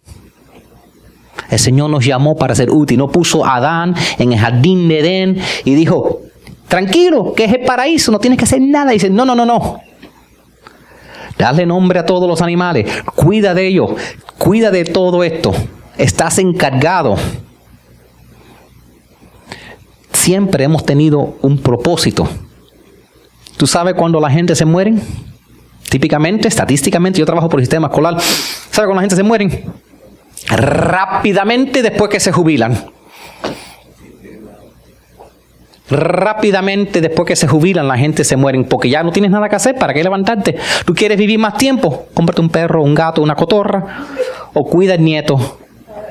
El 1.51 1.59
Señor 1.59 1.89
nos 1.89 2.05
llamó 2.05 2.35
para 2.35 2.55
ser 2.55 2.71
útil. 2.71 2.97
No 2.97 3.09
puso 3.09 3.45
a 3.45 3.57
Adán 3.57 3.93
en 4.17 4.31
el 4.31 4.39
jardín 4.39 4.87
de 4.87 4.99
Edén 4.99 5.37
y 5.65 5.75
dijo, 5.75 6.21
tranquilo, 6.67 7.33
que 7.35 7.43
es 7.43 7.53
el 7.53 7.65
paraíso, 7.65 8.11
no 8.11 8.19
tienes 8.19 8.39
que 8.39 8.45
hacer 8.45 8.61
nada. 8.61 8.91
Y 8.91 8.95
dice, 8.95 9.09
no, 9.09 9.25
no, 9.25 9.35
no, 9.35 9.45
no. 9.45 9.79
Dale 11.37 11.65
nombre 11.65 11.99
a 11.99 12.05
todos 12.05 12.27
los 12.27 12.41
animales. 12.41 12.89
Cuida 13.15 13.53
de 13.53 13.67
ellos. 13.67 13.91
Cuida 14.37 14.71
de 14.71 14.85
todo 14.85 15.23
esto. 15.23 15.51
Estás 15.97 16.39
encargado. 16.39 17.15
Siempre 20.13 20.63
hemos 20.63 20.85
tenido 20.85 21.35
un 21.41 21.57
propósito. 21.57 22.29
¿Tú 23.57 23.67
sabes 23.67 23.95
cuando 23.95 24.19
la 24.21 24.29
gente 24.29 24.55
se 24.55 24.65
muere? 24.65 24.93
Típicamente, 25.89 26.47
estadísticamente, 26.47 27.19
yo 27.19 27.25
trabajo 27.25 27.49
por 27.49 27.59
el 27.59 27.65
sistema 27.65 27.87
escolar. 27.87 28.19
¿Sabes 28.21 28.87
cuando 28.87 28.95
la 28.95 29.01
gente 29.01 29.15
se 29.17 29.23
muere? 29.23 29.65
Rápidamente 30.51 31.81
después 31.81 32.09
que 32.09 32.19
se 32.19 32.31
jubilan. 32.31 32.77
Rápidamente 35.89 37.01
después 37.01 37.27
que 37.27 37.35
se 37.35 37.47
jubilan 37.47 37.87
la 37.87 37.97
gente 37.97 38.23
se 38.23 38.37
mueren 38.37 38.63
porque 38.63 38.89
ya 38.89 39.03
no 39.03 39.11
tienes 39.11 39.29
nada 39.29 39.49
que 39.49 39.57
hacer, 39.57 39.75
¿para 39.75 39.93
qué 39.93 40.01
levantarte? 40.01 40.55
Tú 40.85 40.93
quieres 40.93 41.17
vivir 41.17 41.37
más 41.37 41.57
tiempo, 41.57 42.05
cómprate 42.13 42.41
un 42.41 42.49
perro, 42.49 42.81
un 42.81 42.95
gato, 42.95 43.21
una 43.21 43.35
cotorra 43.35 44.05
o 44.53 44.63
cuida 44.63 44.93
el 44.93 45.03
nieto. 45.03 45.57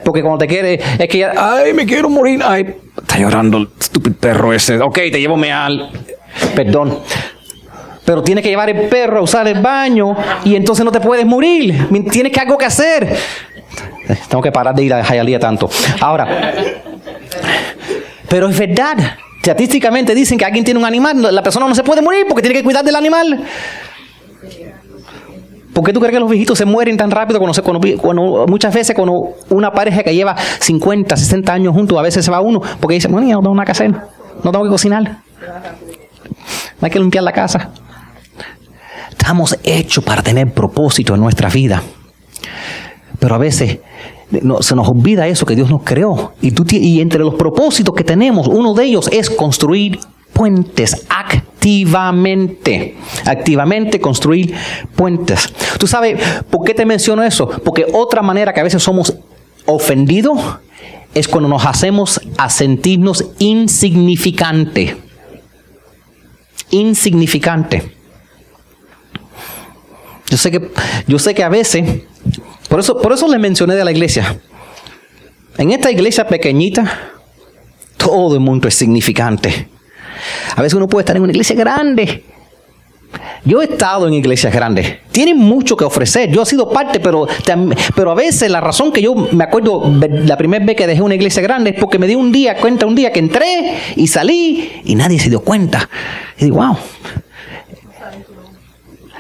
Porque 0.05 0.23
cuando 0.23 0.39
te 0.39 0.47
quieres, 0.47 0.83
es 0.99 1.09
que 1.09 1.19
ya, 1.19 1.33
ay, 1.37 1.73
me 1.73 1.87
quiero 1.87 2.09
morir, 2.09 2.41
ay, 2.45 2.75
está 3.01 3.19
llorando 3.19 3.59
el 3.59 3.69
estúpido 3.79 4.17
perro 4.19 4.53
ese. 4.53 4.79
Ok, 4.81 4.95
te 4.95 5.21
llevo 5.21 5.37
al, 5.37 5.91
perdón. 6.55 6.99
Pero 8.05 8.23
tienes 8.23 8.43
que 8.43 8.51
llevar 8.51 8.69
el 8.71 8.89
perro 8.89 9.19
a 9.19 9.23
usar 9.23 9.47
el 9.47 9.61
baño 9.61 10.17
y 10.45 10.57
entonces 10.57 10.85
no 10.85 10.91
te 10.91 11.01
puedes 11.01 11.25
morir. 11.25 11.87
Tienes 12.11 12.33
que 12.33 12.41
algo 12.41 12.59
que 12.59 12.65
hacer. 12.65 13.17
Tengo 14.29 14.43
que 14.43 14.53
parar 14.53 14.75
de 14.75 14.83
ir 14.85 14.95
a 14.95 15.05
Jayalía 15.05 15.39
tanto. 15.39 15.69
Ahora, 16.01 16.53
pero 18.29 18.49
es 18.49 18.59
verdad. 18.59 18.97
Estadísticamente 19.39 20.15
dicen 20.15 20.37
que 20.39 20.45
alguien 20.45 20.65
tiene 20.65 20.79
un 20.79 20.87
animal, 20.87 21.35
la 21.35 21.43
persona 21.43 21.67
no 21.67 21.75
se 21.75 21.83
puede 21.83 22.03
morir 22.03 22.27
porque 22.29 22.43
tiene 22.43 22.59
que 22.59 22.63
cuidar 22.63 22.85
del 22.85 22.95
animal. 22.95 23.43
¿Por 25.73 25.85
qué 25.85 25.93
tú 25.93 26.01
crees 26.01 26.13
que 26.13 26.21
los 26.21 26.29
viejitos 26.29 26.59
se 26.59 26.65
mueren 26.65 26.97
tan 26.97 27.11
rápido 27.11 27.39
cuando, 27.39 28.47
muchas 28.47 28.75
veces 28.75 28.95
cuando 28.95 29.31
una 29.49 29.71
pareja 29.73 30.03
que 30.03 30.15
lleva 30.15 30.37
50, 30.37 31.17
60 31.17 31.53
años 31.53 31.75
juntos, 31.75 31.99
a 31.99 32.03
veces 32.03 32.25
se 32.25 32.31
va 32.31 32.41
uno 32.41 32.61
porque 32.81 32.95
dice, 32.95 33.09
bueno, 33.09 33.27
ya 33.27 33.35
no 33.35 33.41
tengo 33.41 33.55
nada 33.55 33.65
que 33.65 33.73
hacer, 33.73 33.91
no 33.91 34.53
tengo 34.53 34.65
que 34.65 34.71
cocinar, 34.71 35.03
no 35.05 35.19
hay 36.83 36.91
que 36.91 36.99
limpiar 36.99 37.25
la 37.25 37.33
casa. 37.33 37.71
Estamos 39.09 39.57
hechos 39.63 40.03
para 40.05 40.23
tener 40.23 40.53
propósito 40.53 41.15
en 41.15 41.21
nuestra 41.21 41.49
vida. 41.49 41.83
Pero 43.19 43.35
a 43.35 43.39
veces 43.39 43.79
se 44.61 44.77
nos 44.77 44.89
olvida 44.89 45.27
eso 45.27 45.45
que 45.45 45.57
Dios 45.57 45.71
nos 45.71 45.83
creó. 45.83 46.33
Y, 46.41 46.53
tú, 46.53 46.65
y 46.71 47.01
entre 47.01 47.21
los 47.21 47.35
propósitos 47.35 47.95
que 47.95 48.05
tenemos, 48.05 48.47
uno 48.47 48.75
de 48.75 48.85
ellos 48.85 49.09
es 49.13 49.29
construir 49.31 49.99
puentes 50.33 51.07
activamente. 51.09 52.97
Activamente 53.27 54.01
construir 54.01 54.55
puentes. 54.97 55.53
¿Tú 55.79 55.87
sabes 55.87 56.21
por 56.49 56.65
qué 56.65 56.75
te 56.75 56.87
menciono 56.87 57.23
eso? 57.23 57.49
Porque 57.65 57.87
otra 57.93 58.23
manera 58.23 58.53
que 58.53 58.61
a 58.61 58.65
veces 58.65 58.83
somos 58.83 59.15
ofendidos 59.67 60.39
es 61.15 61.29
cuando 61.29 61.49
nos 61.49 61.67
hacemos 61.67 62.21
a 62.39 62.49
sentirnos 62.49 63.33
insignificante. 63.39 64.97
Insignificante. 66.71 67.97
Yo 70.29 70.37
sé 70.37 70.53
que, 70.53 70.71
yo 71.09 71.19
sé 71.19 71.35
que 71.35 71.43
a 71.43 71.49
veces 71.49 72.03
por 72.71 72.79
eso, 72.81 73.03
por 73.03 73.13
eso 73.13 73.27
les 73.29 73.41
mencioné 73.41 73.75
de 73.75 73.85
la 73.85 73.91
iglesia. 73.91 74.39
En 75.59 75.73
esta 75.73 75.91
iglesia 75.91 76.27
pequeñita, 76.27 77.11
todo 77.97 78.35
el 78.35 78.41
mundo 78.41 78.69
es 78.69 78.75
significante. 78.75 79.69
A 80.55 80.63
veces 80.63 80.75
uno 80.75 80.89
puede 80.89 81.03
estar 81.03 81.17
en 81.17 81.23
una 81.23 81.33
iglesia 81.33 81.57
grande. 81.57 82.25
Yo 83.45 83.61
he 83.61 83.65
estado 83.65 84.07
en 84.07 84.15
iglesias 84.15 84.53
grandes. 84.53 84.99
Tienen 85.11 85.37
mucho 85.37 85.77
que 85.77 85.85
ofrecer. 85.85 86.31
Yo 86.31 86.43
he 86.43 86.47
sido 86.47 86.71
parte, 86.71 87.01
pero, 87.01 87.27
pero 87.97 88.11
a 88.13 88.15
veces 88.15 88.49
la 88.51 88.61
razón 88.61 88.93
que 88.93 89.03
yo 89.03 89.15
me 89.15 89.43
acuerdo 89.43 89.93
la 90.25 90.37
primera 90.37 90.65
vez 90.65 90.77
que 90.77 90.87
dejé 90.87 91.03
una 91.03 91.17
iglesia 91.17 91.43
grande 91.43 91.71
es 91.71 91.77
porque 91.81 91.99
me 91.99 92.07
di 92.07 92.15
un 92.15 92.31
día 92.31 92.57
cuenta, 92.57 92.87
un 92.87 92.95
día 92.95 93.11
que 93.11 93.19
entré 93.19 93.79
y 93.97 94.07
salí 94.07 94.83
y 94.85 94.95
nadie 94.95 95.19
se 95.19 95.29
dio 95.29 95.41
cuenta. 95.41 95.89
Y 96.39 96.45
digo, 96.45 96.59
wow. 96.59 96.77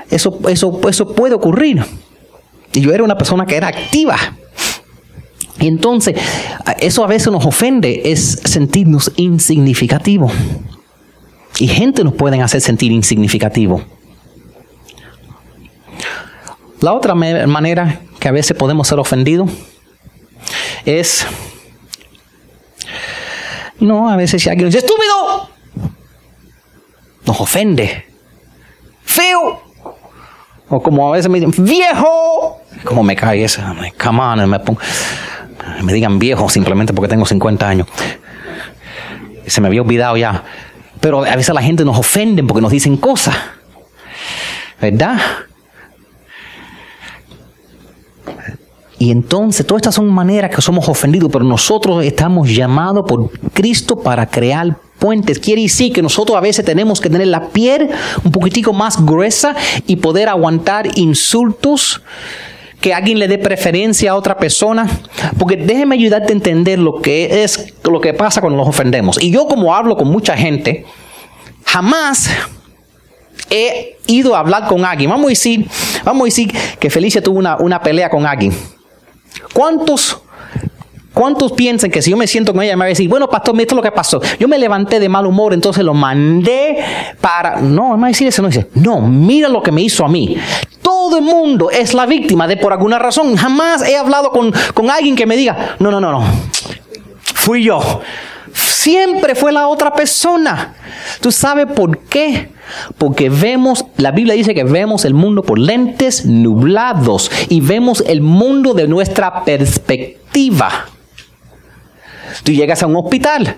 Eso, 0.08 0.38
eso, 0.48 0.80
eso 0.88 1.14
puede 1.14 1.34
ocurrir. 1.34 1.84
Y 2.72 2.80
yo 2.80 2.92
era 2.92 3.02
una 3.02 3.18
persona 3.18 3.46
que 3.46 3.56
era 3.56 3.68
activa. 3.68 4.16
Y 5.58 5.66
entonces, 5.66 6.16
eso 6.78 7.04
a 7.04 7.06
veces 7.06 7.32
nos 7.32 7.44
ofende, 7.44 8.02
es 8.06 8.40
sentirnos 8.44 9.12
insignificativos. 9.16 10.32
Y 11.58 11.68
gente 11.68 12.02
nos 12.04 12.14
pueden 12.14 12.40
hacer 12.40 12.60
sentir 12.60 12.92
insignificativo. 12.92 13.82
La 16.80 16.94
otra 16.94 17.14
manera 17.14 18.00
que 18.18 18.28
a 18.28 18.32
veces 18.32 18.56
podemos 18.56 18.88
ser 18.88 18.98
ofendidos 18.98 19.50
es, 20.86 21.26
no, 23.78 24.08
a 24.08 24.16
veces 24.16 24.42
si 24.42 24.48
alguien 24.48 24.70
dice, 24.70 24.78
estúpido, 24.78 25.50
nos 27.26 27.38
ofende, 27.38 28.06
feo, 29.02 29.60
o 30.70 30.82
como 30.82 31.08
a 31.08 31.16
veces 31.16 31.30
me 31.30 31.40
dicen, 31.40 31.64
viejo. 31.64 32.59
Como 32.84 33.02
me 33.02 33.14
cae 33.16 33.44
eso, 33.44 33.62
come 34.02 34.20
on, 34.20 34.48
me, 34.48 34.58
me 35.82 35.92
digan 35.92 36.18
viejo 36.18 36.48
simplemente 36.48 36.92
porque 36.92 37.08
tengo 37.08 37.26
50 37.26 37.68
años. 37.68 37.86
Se 39.46 39.60
me 39.60 39.68
había 39.68 39.82
olvidado 39.82 40.16
ya. 40.16 40.44
Pero 41.00 41.24
a 41.24 41.36
veces 41.36 41.54
la 41.54 41.62
gente 41.62 41.84
nos 41.84 41.98
ofende 41.98 42.42
porque 42.42 42.60
nos 42.60 42.72
dicen 42.72 42.96
cosas. 42.96 43.36
¿Verdad? 44.80 45.18
Y 49.00 49.10
entonces, 49.10 49.66
todas 49.66 49.80
estas 49.80 49.94
son 49.94 50.12
maneras 50.12 50.54
que 50.54 50.60
somos 50.60 50.86
ofendidos, 50.86 51.30
pero 51.32 51.42
nosotros 51.42 52.04
estamos 52.04 52.50
llamados 52.50 53.06
por 53.08 53.30
Cristo 53.54 53.98
para 53.98 54.26
crear 54.26 54.76
puentes. 54.98 55.38
Quiere 55.38 55.62
decir 55.62 55.90
que 55.90 56.02
nosotros 56.02 56.36
a 56.36 56.40
veces 56.40 56.66
tenemos 56.66 57.00
que 57.00 57.08
tener 57.08 57.28
la 57.28 57.48
piel 57.48 57.88
un 58.22 58.30
poquitico 58.30 58.74
más 58.74 59.02
gruesa 59.02 59.56
y 59.86 59.96
poder 59.96 60.28
aguantar 60.28 60.86
insultos, 60.98 62.02
que 62.80 62.94
alguien 62.94 63.18
le 63.18 63.28
dé 63.28 63.38
preferencia 63.38 64.12
a 64.12 64.16
otra 64.16 64.36
persona. 64.36 64.88
Porque 65.38 65.56
déjeme 65.56 65.96
ayudarte 65.96 66.32
a 66.32 66.36
entender 66.36 66.78
lo 66.78 67.00
que 67.00 67.42
es 67.42 67.74
lo 67.84 68.00
que 68.00 68.14
pasa 68.14 68.40
cuando 68.40 68.58
nos 68.58 68.68
ofendemos. 68.68 69.22
Y 69.22 69.30
yo 69.30 69.46
como 69.46 69.74
hablo 69.74 69.96
con 69.96 70.08
mucha 70.08 70.36
gente, 70.36 70.84
jamás 71.64 72.30
he 73.50 73.98
ido 74.06 74.34
a 74.34 74.40
hablar 74.40 74.66
con 74.66 74.84
alguien. 74.84 75.10
Vamos 75.10 75.26
a 75.26 75.30
decir, 75.30 75.66
vamos 76.04 76.22
a 76.22 76.24
decir 76.26 76.52
que 76.78 76.90
Felicia 76.90 77.22
tuvo 77.22 77.38
una, 77.38 77.56
una 77.56 77.82
pelea 77.82 78.08
con 78.08 78.26
alguien. 78.26 78.52
¿Cuántos 79.52 80.20
¿Cuántos 81.12 81.52
piensan 81.52 81.90
que 81.90 82.00
si 82.02 82.10
yo 82.12 82.16
me 82.16 82.26
siento 82.26 82.52
con 82.52 82.62
ella 82.62 82.76
me 82.76 82.80
va 82.80 82.84
a 82.86 82.88
decir, 82.88 83.08
bueno, 83.08 83.28
pastor, 83.28 83.60
esto 83.60 83.74
es 83.74 83.76
lo 83.76 83.82
que 83.82 83.90
pasó? 83.90 84.20
Yo 84.38 84.46
me 84.46 84.58
levanté 84.58 85.00
de 85.00 85.08
mal 85.08 85.26
humor, 85.26 85.52
entonces 85.52 85.84
lo 85.84 85.92
mandé 85.92 86.78
para... 87.20 87.60
No, 87.60 87.96
me 87.96 88.02
va 88.02 88.06
a 88.06 88.10
decir 88.10 88.28
eso, 88.28 88.42
no 88.42 88.48
dice, 88.48 88.68
no, 88.74 89.00
mira 89.00 89.48
lo 89.48 89.60
que 89.62 89.72
me 89.72 89.82
hizo 89.82 90.04
a 90.04 90.08
mí. 90.08 90.36
Todo 91.00 91.16
el 91.16 91.24
mundo 91.24 91.70
es 91.70 91.94
la 91.94 92.04
víctima 92.04 92.46
de 92.46 92.58
por 92.58 92.74
alguna 92.74 92.98
razón. 92.98 93.34
Jamás 93.34 93.88
he 93.88 93.96
hablado 93.96 94.30
con, 94.30 94.52
con 94.74 94.90
alguien 94.90 95.16
que 95.16 95.24
me 95.24 95.34
diga, 95.34 95.76
no, 95.78 95.90
no, 95.90 95.98
no, 95.98 96.12
no, 96.12 96.22
fui 97.22 97.64
yo. 97.64 98.02
Siempre 98.52 99.34
fue 99.34 99.50
la 99.50 99.66
otra 99.68 99.94
persona. 99.94 100.74
¿Tú 101.22 101.32
sabes 101.32 101.68
por 101.74 102.00
qué? 102.00 102.50
Porque 102.98 103.30
vemos, 103.30 103.86
la 103.96 104.10
Biblia 104.10 104.34
dice 104.34 104.54
que 104.54 104.62
vemos 104.62 105.06
el 105.06 105.14
mundo 105.14 105.42
por 105.42 105.58
lentes 105.58 106.26
nublados 106.26 107.30
y 107.48 107.62
vemos 107.62 108.04
el 108.06 108.20
mundo 108.20 108.74
de 108.74 108.86
nuestra 108.86 109.42
perspectiva. 109.42 110.84
Tú 112.44 112.52
llegas 112.52 112.82
a 112.82 112.86
un 112.86 112.96
hospital, 112.96 113.56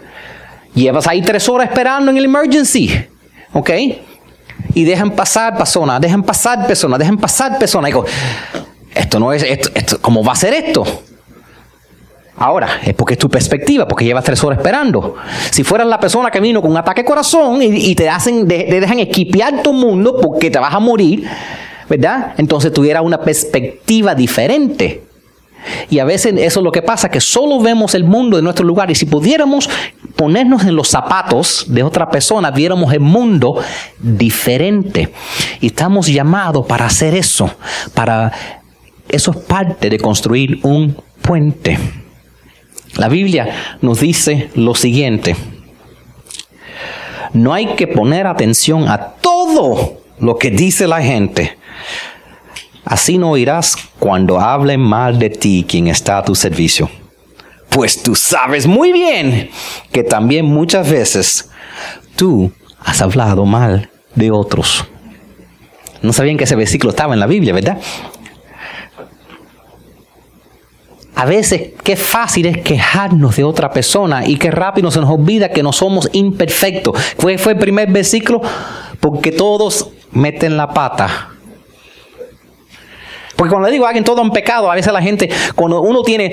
llevas 0.74 1.08
ahí 1.08 1.22
tres 1.22 1.48
horas 1.48 1.70
esperando 1.70 2.12
en 2.12 2.18
el 2.18 2.26
emergency, 2.26 3.04
¿ok? 3.52 3.70
Y 4.74 4.84
dejan 4.84 5.10
pasar 5.10 5.56
personas, 5.56 6.00
dejan 6.00 6.22
pasar 6.22 6.66
personas, 6.66 6.98
dejan 6.98 7.18
pasar 7.18 7.58
personas. 7.58 7.92
Esto 8.94 9.18
no 9.18 9.32
es, 9.32 9.42
esto, 9.42 10.00
¿cómo 10.00 10.24
va 10.24 10.32
a 10.32 10.36
ser 10.36 10.54
esto? 10.54 10.84
Ahora, 12.36 12.80
es 12.84 12.94
porque 12.94 13.14
es 13.14 13.18
tu 13.18 13.28
perspectiva, 13.28 13.86
porque 13.86 14.04
llevas 14.04 14.24
tres 14.24 14.42
horas 14.42 14.58
esperando. 14.58 15.16
Si 15.50 15.62
fueras 15.62 15.86
la 15.86 16.00
persona 16.00 16.30
que 16.30 16.40
vino 16.40 16.60
con 16.60 16.70
un 16.70 16.76
ataque 16.76 17.02
de 17.02 17.06
corazón 17.06 17.60
y, 17.62 17.94
te, 17.94 18.08
hacen, 18.08 18.48
te, 18.48 18.64
dejan 18.64 18.98
equipear 18.98 19.62
tu 19.62 19.72
mundo 19.72 20.18
porque 20.20 20.50
te 20.50 20.58
vas 20.58 20.74
a 20.74 20.80
morir, 20.80 21.28
¿verdad? 21.88 22.32
Entonces 22.38 22.72
tuviera 22.72 23.02
una 23.02 23.20
perspectiva 23.20 24.14
diferente. 24.14 25.11
Y 25.90 25.98
a 25.98 26.04
veces 26.04 26.34
eso 26.36 26.60
es 26.60 26.64
lo 26.64 26.72
que 26.72 26.82
pasa, 26.82 27.10
que 27.10 27.20
solo 27.20 27.60
vemos 27.60 27.94
el 27.94 28.04
mundo 28.04 28.36
de 28.36 28.42
nuestro 28.42 28.64
lugar 28.64 28.90
y 28.90 28.94
si 28.94 29.06
pudiéramos 29.06 29.68
ponernos 30.16 30.64
en 30.64 30.76
los 30.76 30.88
zapatos 30.88 31.66
de 31.68 31.82
otra 31.82 32.10
persona, 32.10 32.50
viéramos 32.50 32.92
el 32.92 33.00
mundo 33.00 33.56
diferente. 33.98 35.12
Y 35.60 35.66
estamos 35.66 36.06
llamados 36.06 36.66
para 36.66 36.86
hacer 36.86 37.14
eso, 37.14 37.50
para 37.94 38.32
eso 39.08 39.30
es 39.32 39.36
parte 39.38 39.90
de 39.90 39.98
construir 39.98 40.60
un 40.62 40.96
puente. 41.20 41.78
La 42.96 43.08
Biblia 43.08 43.76
nos 43.80 44.00
dice 44.00 44.50
lo 44.54 44.74
siguiente. 44.74 45.36
No 47.32 47.54
hay 47.54 47.74
que 47.74 47.86
poner 47.86 48.26
atención 48.26 48.88
a 48.88 49.14
todo 49.20 50.02
lo 50.18 50.36
que 50.36 50.50
dice 50.50 50.86
la 50.86 51.00
gente. 51.00 51.56
Así 52.84 53.18
no 53.18 53.30
oirás 53.30 53.76
cuando 53.98 54.40
hablen 54.40 54.80
mal 54.80 55.18
de 55.18 55.30
ti 55.30 55.64
quien 55.68 55.86
está 55.86 56.18
a 56.18 56.24
tu 56.24 56.34
servicio. 56.34 56.90
Pues 57.68 58.02
tú 58.02 58.14
sabes 58.14 58.66
muy 58.66 58.92
bien 58.92 59.50
que 59.92 60.02
también 60.02 60.44
muchas 60.44 60.90
veces 60.90 61.50
tú 62.16 62.52
has 62.84 63.00
hablado 63.00 63.46
mal 63.46 63.88
de 64.14 64.30
otros. 64.30 64.84
No 66.02 66.12
sabían 66.12 66.36
que 66.36 66.44
ese 66.44 66.56
versículo 66.56 66.90
estaba 66.90 67.14
en 67.14 67.20
la 67.20 67.26
Biblia, 67.26 67.54
¿verdad? 67.54 67.78
A 71.14 71.24
veces 71.24 71.70
qué 71.84 71.94
fácil 71.94 72.46
es 72.46 72.58
quejarnos 72.62 73.36
de 73.36 73.44
otra 73.44 73.70
persona 73.70 74.26
y 74.26 74.36
qué 74.36 74.50
rápido 74.50 74.90
se 74.90 75.00
nos 75.00 75.10
olvida 75.10 75.50
que 75.50 75.62
no 75.62 75.72
somos 75.72 76.08
imperfectos. 76.12 77.00
Fue, 77.16 77.38
fue 77.38 77.52
el 77.52 77.58
primer 77.58 77.90
versículo 77.90 78.42
porque 78.98 79.30
todos 79.30 79.90
meten 80.10 80.56
la 80.56 80.74
pata. 80.74 81.31
Porque 83.42 83.50
cuando 83.50 83.66
le 83.66 83.72
digo 83.72 83.86
a 83.86 83.88
alguien 83.88 84.04
todo 84.04 84.22
un 84.22 84.30
pecado, 84.30 84.70
a 84.70 84.76
veces 84.76 84.92
la 84.92 85.02
gente, 85.02 85.28
cuando 85.56 85.80
uno 85.80 86.04
tiene 86.04 86.32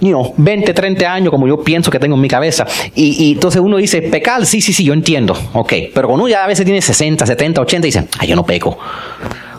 you 0.00 0.10
know, 0.10 0.34
20, 0.36 0.74
30 0.74 1.10
años, 1.10 1.30
como 1.30 1.48
yo 1.48 1.64
pienso 1.64 1.90
que 1.90 1.98
tengo 1.98 2.14
en 2.14 2.20
mi 2.20 2.28
cabeza, 2.28 2.66
y, 2.94 3.32
entonces 3.32 3.62
uno 3.62 3.78
dice, 3.78 4.02
pecar, 4.02 4.44
sí, 4.44 4.60
sí, 4.60 4.74
sí, 4.74 4.84
yo 4.84 4.92
entiendo, 4.92 5.32
ok, 5.54 5.72
pero 5.94 6.08
cuando 6.08 6.24
uno 6.24 6.28
ya 6.28 6.44
a 6.44 6.46
veces 6.46 6.66
tiene 6.66 6.82
60, 6.82 7.24
70, 7.24 7.58
80, 7.58 7.86
dice, 7.86 8.06
ay, 8.18 8.28
yo 8.28 8.36
no 8.36 8.44
peco. 8.44 8.76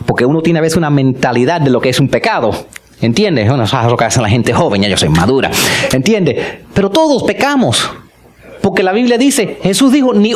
Porque 0.06 0.24
uno 0.24 0.40
tiene 0.40 0.60
a 0.60 0.62
veces 0.62 0.76
una 0.76 0.88
mentalidad 0.88 1.60
de 1.60 1.70
lo 1.70 1.80
que 1.80 1.88
es 1.88 1.98
un 1.98 2.06
pecado. 2.06 2.52
¿Entiendes? 3.00 3.48
Bueno, 3.48 3.64
eso 3.64 3.76
es 3.76 3.86
lo 3.88 3.96
que 3.96 4.04
hace 4.04 4.22
la 4.22 4.28
gente 4.28 4.52
joven, 4.52 4.82
ya 4.82 4.88
yo 4.88 4.96
soy 4.96 5.08
madura. 5.08 5.50
¿Entiendes? 5.92 6.60
Pero 6.74 6.90
todos 6.90 7.24
pecamos. 7.24 7.90
Porque 8.62 8.84
la 8.84 8.92
Biblia 8.92 9.18
dice, 9.18 9.58
Jesús 9.64 9.90
dijo, 9.90 10.14
ni 10.14 10.32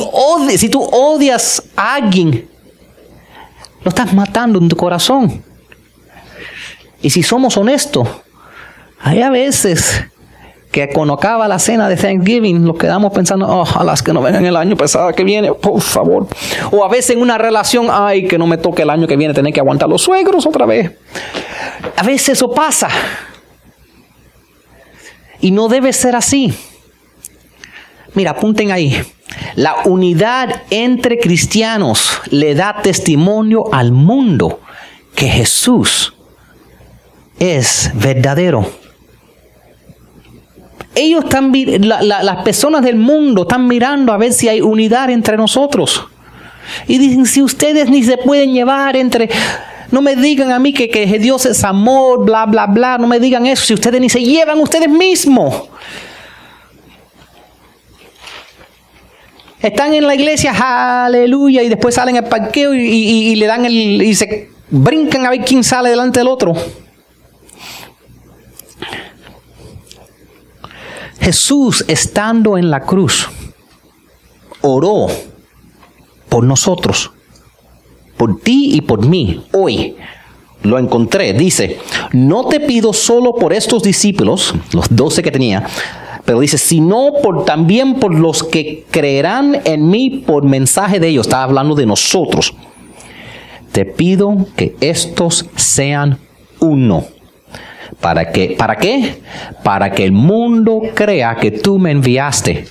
si 0.57 0.68
tú 0.68 0.83
odias 0.83 1.62
a 1.77 1.94
alguien, 1.94 2.49
lo 3.85 3.90
estás 3.90 4.12
matando 4.12 4.59
en 4.59 4.68
tu 4.68 4.75
corazón. 4.75 5.47
Y 7.00 7.11
si 7.11 7.22
somos 7.22 7.56
honestos, 7.56 8.08
hay 9.00 9.22
a 9.22 9.30
veces 9.30 10.04
que 10.70 10.88
cuando 10.90 11.14
acaba 11.14 11.48
la 11.48 11.58
cena 11.58 11.88
de 11.88 11.96
Thanksgiving, 11.96 12.62
nos 12.62 12.76
quedamos 12.76 13.12
pensando, 13.12 13.46
oh, 13.48 13.84
las 13.84 14.02
que 14.02 14.12
no 14.12 14.20
vengan 14.20 14.44
el 14.44 14.56
año 14.56 14.76
pasado 14.76 15.12
que 15.12 15.24
viene, 15.24 15.52
por 15.52 15.80
favor. 15.80 16.26
O 16.70 16.84
a 16.84 16.88
veces 16.88 17.16
en 17.16 17.22
una 17.22 17.38
relación, 17.38 17.88
ay, 17.90 18.26
que 18.28 18.37
no 18.37 18.46
me 18.46 18.58
toque 18.58 18.82
el 18.82 18.90
año 18.90 19.06
que 19.06 19.16
viene, 19.16 19.32
tener 19.32 19.52
que 19.52 19.61
aguantar 19.61 19.88
los 19.88 20.02
suegros 20.02 20.46
otra 20.46 20.66
vez. 20.66 20.92
A 21.96 22.02
veces 22.02 22.30
eso 22.30 22.52
pasa. 22.52 22.88
Y 25.40 25.50
no 25.52 25.68
debe 25.68 25.92
ser 25.92 26.16
así. 26.16 26.52
Mira, 28.14 28.32
apunten 28.32 28.70
ahí. 28.70 29.00
La 29.54 29.76
unidad 29.84 30.62
entre 30.70 31.18
cristianos 31.18 32.20
le 32.30 32.54
da 32.54 32.82
testimonio 32.82 33.72
al 33.72 33.92
mundo 33.92 34.61
que 35.14 35.28
Jesús 35.28 36.14
es 37.38 37.90
verdadero. 37.94 38.70
Ellos 40.94 41.24
están, 41.24 41.53
las 41.81 42.42
personas 42.42 42.83
del 42.83 42.96
mundo 42.96 43.42
están 43.42 43.68
mirando 43.68 44.12
a 44.12 44.16
ver 44.16 44.33
si 44.33 44.48
hay 44.48 44.61
unidad 44.61 45.11
entre 45.11 45.37
nosotros. 45.37 46.05
Y 46.87 46.98
dicen, 46.98 47.24
si 47.24 47.40
ustedes 47.40 47.88
ni 47.88 48.03
se 48.03 48.16
pueden 48.18 48.53
llevar 48.53 48.96
entre... 48.96 49.29
No 49.90 50.03
me 50.03 50.16
digan 50.16 50.51
a 50.53 50.59
mí 50.59 50.74
que, 50.74 50.90
que 50.90 51.07
Dios 51.18 51.46
es 51.46 51.64
amor, 51.64 52.24
bla, 52.24 52.44
bla, 52.46 52.66
bla. 52.66 52.98
No 52.98 53.07
me 53.07 53.20
digan 53.20 53.46
eso 53.46 53.64
si 53.64 53.74
ustedes 53.74 54.01
ni 54.01 54.11
se 54.11 54.20
llevan 54.22 54.59
ustedes 54.61 54.88
mismos. 54.88 55.68
Están 59.62 59.94
en 59.94 60.07
la 60.07 60.14
iglesia, 60.14 60.53
aleluya, 61.07 61.62
y 61.62 61.68
después 61.68 61.94
salen 61.94 62.16
al 62.16 62.29
parqueo 62.29 62.74
y, 62.74 62.81
y 62.81 63.37
le 63.37 63.46
dan 63.46 63.64
el... 63.64 64.03
y 64.03 64.14
se 64.14 64.51
brincan 64.68 65.24
a 65.27 65.31
ver 65.31 65.40
quién 65.44 65.64
sale 65.64 65.90
delante 65.90 66.20
del 66.20 66.29
otro. 66.29 66.55
Jesús, 71.29 71.85
estando 71.88 72.57
en 72.57 72.71
la 72.71 72.81
cruz, 72.81 73.29
oró 74.62 75.09
por 76.31 76.43
nosotros, 76.43 77.11
por 78.17 78.41
ti 78.41 78.71
y 78.73 78.81
por 78.81 79.05
mí. 79.05 79.43
Hoy 79.53 79.95
lo 80.62 80.79
encontré. 80.79 81.35
Dice, 81.35 81.81
no 82.12 82.47
te 82.47 82.61
pido 82.61 82.95
solo 82.95 83.35
por 83.35 83.53
estos 83.53 83.83
discípulos, 83.83 84.55
los 84.73 84.87
doce 84.88 85.23
que 85.23 85.31
tenía, 85.31 85.67
pero 86.25 86.41
dice, 86.41 86.57
sino 86.57 87.12
por, 87.23 87.45
también 87.45 87.97
por 87.97 88.14
los 88.14 88.43
que 88.43 88.87
creerán 88.91 89.61
en 89.67 89.91
mí 89.91 90.25
por 90.27 90.47
mensaje 90.47 90.99
de 90.99 91.09
ellos. 91.09 91.27
Está 91.27 91.43
hablando 91.43 91.75
de 91.75 91.85
nosotros. 91.85 92.55
Te 93.73 93.85
pido 93.85 94.47
que 94.57 94.77
estos 94.81 95.45
sean 95.57 96.21
uno 96.61 97.05
¿Para 98.00 98.30
qué? 98.30 98.54
¿Para 98.56 98.76
qué? 98.76 99.22
Para 99.62 99.90
que 99.90 100.04
el 100.04 100.12
mundo 100.12 100.82
crea 100.94 101.37
que 101.37 101.50
tú 101.50 101.78
me 101.78 101.90
enviaste. 101.90 102.66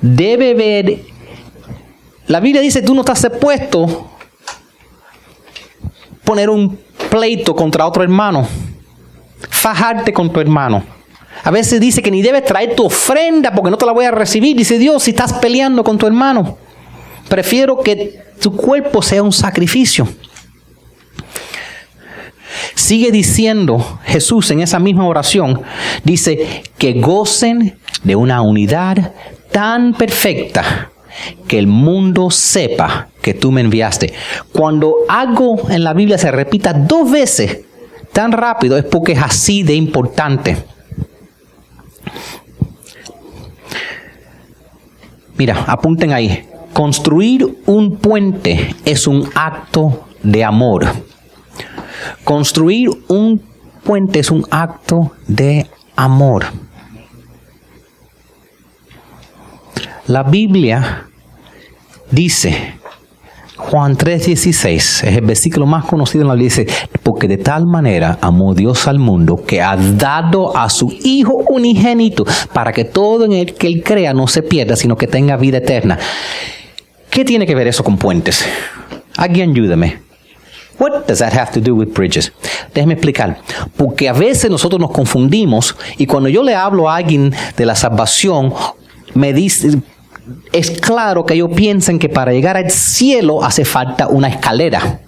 Debe 0.00 0.54
ver. 0.54 1.00
La 2.26 2.40
Biblia 2.40 2.62
dice, 2.62 2.80
tú 2.82 2.94
no 2.94 3.00
estás 3.00 3.24
expuesto 3.24 4.10
poner 6.24 6.48
un 6.48 6.78
pleito 7.10 7.54
contra 7.54 7.86
otro 7.86 8.02
hermano. 8.02 8.46
Fajarte 9.48 10.12
con 10.12 10.32
tu 10.32 10.40
hermano. 10.40 10.82
A 11.42 11.50
veces 11.50 11.80
dice 11.80 12.02
que 12.02 12.10
ni 12.10 12.22
debes 12.22 12.44
traer 12.44 12.74
tu 12.74 12.86
ofrenda 12.86 13.52
porque 13.52 13.70
no 13.70 13.76
te 13.76 13.86
la 13.86 13.92
voy 13.92 14.04
a 14.04 14.10
recibir. 14.10 14.56
Dice 14.56 14.78
Dios, 14.78 15.02
si 15.02 15.10
estás 15.10 15.32
peleando 15.34 15.82
con 15.82 15.98
tu 15.98 16.06
hermano, 16.06 16.58
prefiero 17.28 17.80
que 17.80 18.22
tu 18.40 18.54
cuerpo 18.56 19.02
sea 19.02 19.22
un 19.22 19.32
sacrificio. 19.32 20.06
Sigue 22.74 23.10
diciendo 23.10 24.00
Jesús 24.04 24.50
en 24.50 24.60
esa 24.60 24.78
misma 24.78 25.06
oración, 25.06 25.62
dice 26.04 26.62
que 26.78 27.00
gocen 27.00 27.78
de 28.02 28.16
una 28.16 28.42
unidad 28.42 29.12
tan 29.50 29.94
perfecta 29.94 30.90
que 31.46 31.58
el 31.58 31.66
mundo 31.66 32.30
sepa 32.30 33.08
que 33.20 33.34
tú 33.34 33.50
me 33.52 33.60
enviaste. 33.60 34.12
Cuando 34.52 34.94
algo 35.08 35.68
en 35.70 35.84
la 35.84 35.92
Biblia 35.92 36.18
se 36.18 36.30
repita 36.30 36.72
dos 36.72 37.10
veces 37.10 37.60
tan 38.12 38.32
rápido 38.32 38.76
es 38.76 38.84
porque 38.84 39.12
es 39.12 39.22
así 39.22 39.62
de 39.62 39.74
importante. 39.74 40.56
Mira, 45.36 45.64
apunten 45.66 46.12
ahí. 46.12 46.46
Construir 46.72 47.62
un 47.66 47.96
puente 47.96 48.74
es 48.84 49.06
un 49.06 49.28
acto 49.34 50.06
de 50.22 50.44
amor. 50.44 50.86
Construir 52.24 52.90
un 53.08 53.42
puente 53.84 54.20
es 54.20 54.30
un 54.30 54.46
acto 54.50 55.12
de 55.26 55.66
amor. 55.96 56.46
La 60.06 60.22
Biblia 60.24 61.06
dice, 62.10 62.74
Juan 63.56 63.96
3:16, 63.96 64.74
es 64.74 65.02
el 65.04 65.24
versículo 65.24 65.66
más 65.66 65.84
conocido 65.84 66.22
en 66.22 66.28
la 66.28 66.34
Biblia, 66.34 66.48
dice, 66.48 66.66
porque 67.02 67.28
de 67.28 67.36
tal 67.36 67.66
manera 67.66 68.18
amó 68.20 68.54
Dios 68.54 68.88
al 68.88 68.98
mundo 68.98 69.44
que 69.46 69.62
ha 69.62 69.76
dado 69.76 70.56
a 70.56 70.68
su 70.68 70.92
Hijo 71.04 71.44
unigénito 71.48 72.24
para 72.52 72.72
que 72.72 72.84
todo 72.84 73.24
en 73.24 73.32
el 73.32 73.54
que 73.54 73.66
él 73.66 73.82
crea 73.84 74.12
no 74.12 74.26
se 74.26 74.42
pierda, 74.42 74.74
sino 74.76 74.96
que 74.96 75.06
tenga 75.06 75.36
vida 75.36 75.58
eterna. 75.58 75.98
¿Qué 77.10 77.24
tiene 77.24 77.46
que 77.46 77.54
ver 77.54 77.68
eso 77.68 77.84
con 77.84 77.96
puentes? 77.96 78.44
Alguien 79.16 79.50
ayúdame. 79.50 80.09
What 80.80 81.06
does 81.06 81.18
that 81.18 81.34
have 81.34 81.52
to 81.52 81.60
do 81.60 81.76
with 81.76 81.92
bridges? 81.92 82.32
Déjeme 82.74 82.94
explicar. 82.94 83.36
Porque 83.76 84.08
a 84.08 84.14
veces 84.14 84.50
nosotros 84.50 84.80
nos 84.80 84.90
confundimos 84.90 85.76
y 85.98 86.06
cuando 86.06 86.30
yo 86.30 86.42
le 86.42 86.54
hablo 86.54 86.88
a 86.88 86.96
alguien 86.96 87.34
de 87.56 87.66
la 87.66 87.76
salvación, 87.76 88.54
me 89.12 89.34
dice, 89.34 89.78
es 90.52 90.70
claro 90.70 91.26
que 91.26 91.34
ellos 91.34 91.50
piensan 91.54 91.98
que 91.98 92.08
para 92.08 92.32
llegar 92.32 92.56
al 92.56 92.70
cielo 92.70 93.44
hace 93.44 93.66
falta 93.66 94.08
una 94.08 94.28
escalera. 94.28 95.00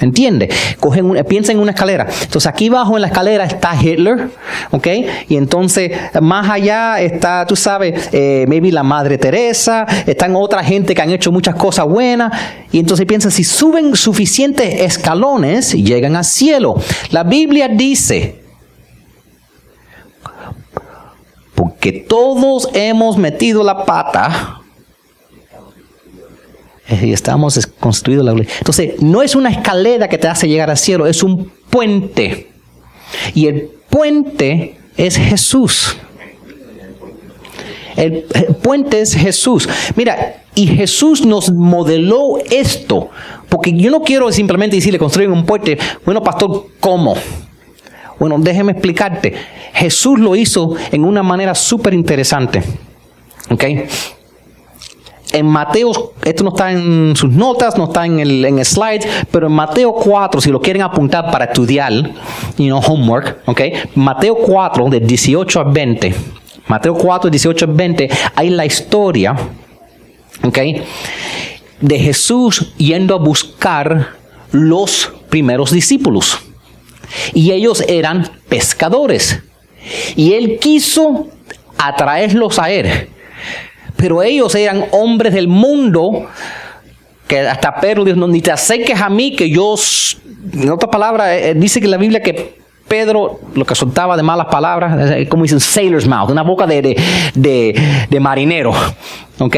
¿Entiende? 0.00 0.48
Cogen 0.78 1.24
piensa 1.28 1.52
en 1.52 1.58
una 1.58 1.72
escalera. 1.72 2.06
Entonces 2.22 2.46
aquí 2.46 2.68
abajo 2.68 2.96
en 2.96 3.02
la 3.02 3.08
escalera 3.08 3.44
está 3.44 3.74
Hitler, 3.80 4.30
¿ok? 4.70 4.86
Y 5.28 5.36
entonces 5.36 5.92
más 6.20 6.48
allá 6.48 7.00
está, 7.00 7.44
tú 7.46 7.54
sabes, 7.54 8.08
eh, 8.12 8.46
maybe 8.48 8.72
la 8.72 8.82
Madre 8.82 9.18
Teresa, 9.18 9.86
están 10.06 10.34
otra 10.36 10.64
gente 10.64 10.94
que 10.94 11.02
han 11.02 11.10
hecho 11.10 11.30
muchas 11.30 11.54
cosas 11.54 11.86
buenas. 11.86 12.32
Y 12.72 12.78
entonces 12.78 13.04
piensa, 13.06 13.30
si 13.30 13.44
suben 13.44 13.94
suficientes 13.94 14.80
escalones, 14.80 15.72
llegan 15.74 16.16
al 16.16 16.24
cielo. 16.24 16.76
La 17.10 17.24
Biblia 17.24 17.68
dice, 17.68 18.40
porque 21.54 21.92
todos 21.92 22.70
hemos 22.72 23.18
metido 23.18 23.62
la 23.62 23.84
pata 23.84 24.59
estamos 26.90 27.66
construidos 27.78 28.24
la 28.24 28.32
Entonces, 28.32 29.00
no 29.00 29.22
es 29.22 29.34
una 29.34 29.50
escalera 29.50 30.08
que 30.08 30.18
te 30.18 30.28
hace 30.28 30.48
llegar 30.48 30.70
al 30.70 30.78
cielo, 30.78 31.06
es 31.06 31.22
un 31.22 31.50
puente. 31.70 32.48
Y 33.34 33.46
el 33.46 33.70
puente 33.88 34.76
es 34.96 35.16
Jesús. 35.16 35.96
El, 37.96 38.24
puente 38.62 39.00
es 39.00 39.14
Jesús. 39.14 39.68
Mira, 39.96 40.42
y 40.54 40.66
Jesús 40.66 41.24
nos 41.26 41.52
modeló 41.52 42.38
esto. 42.50 43.10
Porque 43.48 43.72
yo 43.72 43.90
no 43.90 44.00
quiero 44.00 44.30
simplemente 44.32 44.76
decirle 44.76 44.98
construir 44.98 45.30
un 45.30 45.44
puente. 45.44 45.78
Bueno, 46.04 46.22
pastor, 46.22 46.66
¿cómo? 46.78 47.14
Bueno, 48.18 48.36
déjeme 48.38 48.72
explicarte. 48.72 49.34
Jesús 49.74 50.18
lo 50.18 50.36
hizo 50.36 50.76
en 50.92 51.04
una 51.04 51.22
manera 51.22 51.54
súper 51.54 51.94
interesante. 51.94 52.62
¿Ok? 53.50 53.64
En 55.32 55.46
Mateo, 55.46 56.12
esto 56.24 56.44
no 56.44 56.50
está 56.50 56.72
en 56.72 57.14
sus 57.16 57.30
notas, 57.30 57.76
no 57.76 57.84
está 57.84 58.06
en 58.06 58.20
el, 58.20 58.44
en 58.44 58.64
slide, 58.64 59.06
pero 59.30 59.46
en 59.46 59.52
Mateo 59.52 59.92
4, 59.92 60.40
si 60.40 60.50
lo 60.50 60.60
quieren 60.60 60.82
apuntar 60.82 61.30
para 61.30 61.46
estudiar, 61.46 61.92
you 62.56 62.66
know, 62.66 62.80
homework, 62.80 63.38
ok, 63.46 63.60
Mateo 63.94 64.36
4, 64.36 64.88
de 64.88 65.00
18 65.00 65.60
a 65.60 65.64
20, 65.64 66.14
Mateo 66.66 66.94
4, 66.94 67.30
18 67.30 67.64
a 67.64 67.68
20, 67.68 68.10
hay 68.34 68.50
la 68.50 68.64
historia, 68.66 69.36
ok, 70.42 70.58
de 71.80 71.98
Jesús 71.98 72.72
yendo 72.76 73.14
a 73.14 73.18
buscar 73.18 74.14
los 74.52 75.12
primeros 75.28 75.70
discípulos. 75.70 76.38
Y 77.34 77.50
ellos 77.52 77.82
eran 77.88 78.30
pescadores. 78.48 79.42
Y 80.14 80.34
él 80.34 80.58
quiso 80.60 81.28
atraerlos 81.78 82.58
a 82.58 82.70
él. 82.70 83.08
Pero 84.00 84.22
ellos 84.22 84.54
eran 84.54 84.86
hombres 84.92 85.34
del 85.34 85.46
mundo 85.46 86.26
que 87.28 87.40
hasta 87.40 87.78
Pedro 87.78 88.02
dijo, 88.02 88.16
no, 88.16 88.26
ni 88.26 88.40
te 88.40 88.50
acerques 88.50 88.98
a 88.98 89.10
mí, 89.10 89.36
que 89.36 89.50
yo, 89.50 89.74
en 90.54 90.70
otras 90.70 90.90
palabras, 90.90 91.28
eh, 91.32 91.54
dice 91.54 91.82
que 91.82 91.86
la 91.86 91.98
Biblia 91.98 92.22
que 92.22 92.58
Pedro 92.88 93.40
lo 93.54 93.66
que 93.66 93.74
soltaba 93.74 94.16
de 94.16 94.22
malas 94.22 94.46
palabras, 94.46 95.10
eh, 95.10 95.28
como 95.28 95.42
dicen 95.42 95.60
sailor's 95.60 96.08
mouth, 96.08 96.30
una 96.30 96.42
boca 96.42 96.66
de, 96.66 96.96
de, 97.34 98.06
de 98.08 98.20
marinero, 98.20 98.72
¿ok? 99.38 99.56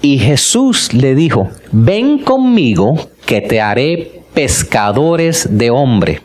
Y 0.00 0.20
Jesús 0.20 0.94
le 0.94 1.16
dijo, 1.16 1.48
ven 1.72 2.20
conmigo 2.20 2.94
que 3.26 3.40
te 3.40 3.60
haré 3.60 4.22
pescadores 4.32 5.58
de 5.58 5.70
hombre. 5.70 6.22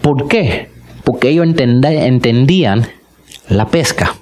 ¿Por 0.00 0.28
qué? 0.28 0.68
Porque 1.02 1.30
ellos 1.30 1.46
entendían 1.46 2.86
la 3.48 3.66
pesca. 3.66 4.14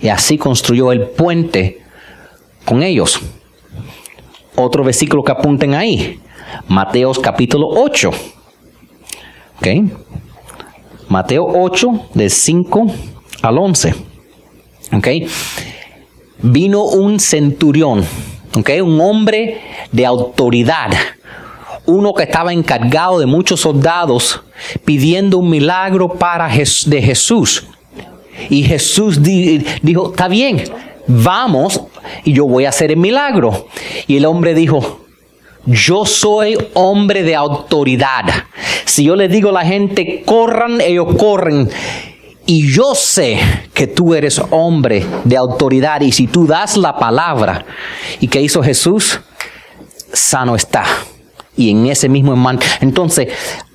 Y 0.00 0.08
así 0.08 0.38
construyó 0.38 0.92
el 0.92 1.08
puente 1.08 1.82
con 2.64 2.82
ellos. 2.82 3.20
Otro 4.54 4.84
versículo 4.84 5.24
que 5.24 5.32
apunten 5.32 5.74
ahí. 5.74 6.20
Mateos 6.68 7.18
capítulo 7.18 7.68
8. 7.68 8.10
¿Ok? 9.58 9.66
Mateo 11.08 11.46
8, 11.46 12.08
de 12.14 12.28
5 12.28 12.86
al 13.42 13.58
11. 13.58 13.94
¿Ok? 14.92 15.08
Vino 16.42 16.84
un 16.84 17.18
centurión. 17.18 18.04
¿Ok? 18.56 18.70
Un 18.82 19.00
hombre 19.00 19.60
de 19.90 20.06
autoridad. 20.06 20.90
Uno 21.86 22.12
que 22.12 22.24
estaba 22.24 22.52
encargado 22.52 23.18
de 23.18 23.26
muchos 23.26 23.60
soldados 23.60 24.42
pidiendo 24.84 25.38
un 25.38 25.48
milagro 25.50 26.08
para 26.08 26.48
de 26.48 27.02
Jesús. 27.02 27.66
Y 28.50 28.62
Jesús 28.62 29.22
dijo, 29.22 30.10
está 30.10 30.28
bien, 30.28 30.64
vamos 31.06 31.82
y 32.24 32.32
yo 32.32 32.46
voy 32.46 32.64
a 32.64 32.70
hacer 32.70 32.90
el 32.90 32.98
milagro. 32.98 33.68
Y 34.06 34.16
el 34.16 34.26
hombre 34.26 34.54
dijo, 34.54 35.00
yo 35.66 36.06
soy 36.06 36.56
hombre 36.74 37.22
de 37.22 37.34
autoridad. 37.34 38.24
Si 38.84 39.04
yo 39.04 39.16
le 39.16 39.28
digo 39.28 39.50
a 39.50 39.52
la 39.52 39.64
gente, 39.64 40.22
corran, 40.24 40.80
ellos 40.80 41.14
corren. 41.16 41.68
Y 42.46 42.72
yo 42.72 42.94
sé 42.94 43.38
que 43.74 43.86
tú 43.86 44.14
eres 44.14 44.40
hombre 44.50 45.04
de 45.24 45.36
autoridad. 45.36 46.00
Y 46.00 46.12
si 46.12 46.26
tú 46.26 46.46
das 46.46 46.78
la 46.78 46.96
palabra, 46.96 47.66
¿y 48.20 48.28
qué 48.28 48.40
hizo 48.40 48.62
Jesús? 48.62 49.20
Sano 50.12 50.56
está. 50.56 50.84
Y 51.54 51.70
en 51.70 51.86
ese 51.86 52.08
mismo 52.08 52.32
hermano. 52.32 52.60
Entonces, 52.80 53.28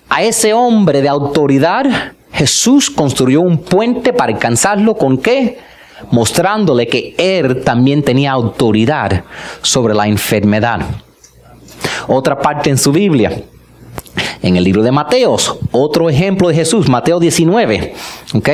a 0.10 0.24
ese 0.24 0.54
hombre 0.54 1.04
de 1.04 1.10
autoridad, 1.10 2.14
Jesús 2.44 2.90
construyó 2.90 3.40
un 3.40 3.58
puente 3.58 4.12
para 4.12 4.34
alcanzarlo 4.34 4.96
con 4.96 5.18
qué? 5.18 5.60
Mostrándole 6.12 6.88
que 6.88 7.16
él 7.18 7.64
también 7.64 8.04
tenía 8.04 8.34
autoridad 8.34 9.24
sobre 9.62 9.94
la 9.94 10.10
enfermedad. 10.10 10.82
Otra 12.06 12.38
parte 12.38 12.70
en 12.70 12.78
su 12.78 12.92
Biblia, 12.92 13.32
en 14.42 14.58
el 14.58 14.64
libro 14.66 14.84
de 14.84 14.92
Mateos, 14.92 15.58
otro 15.72 16.10
ejemplo 16.10 16.50
de 16.50 16.56
Jesús, 16.56 16.90
Mateo 16.90 17.18
19. 17.18 17.94
¿Ok? 18.34 18.50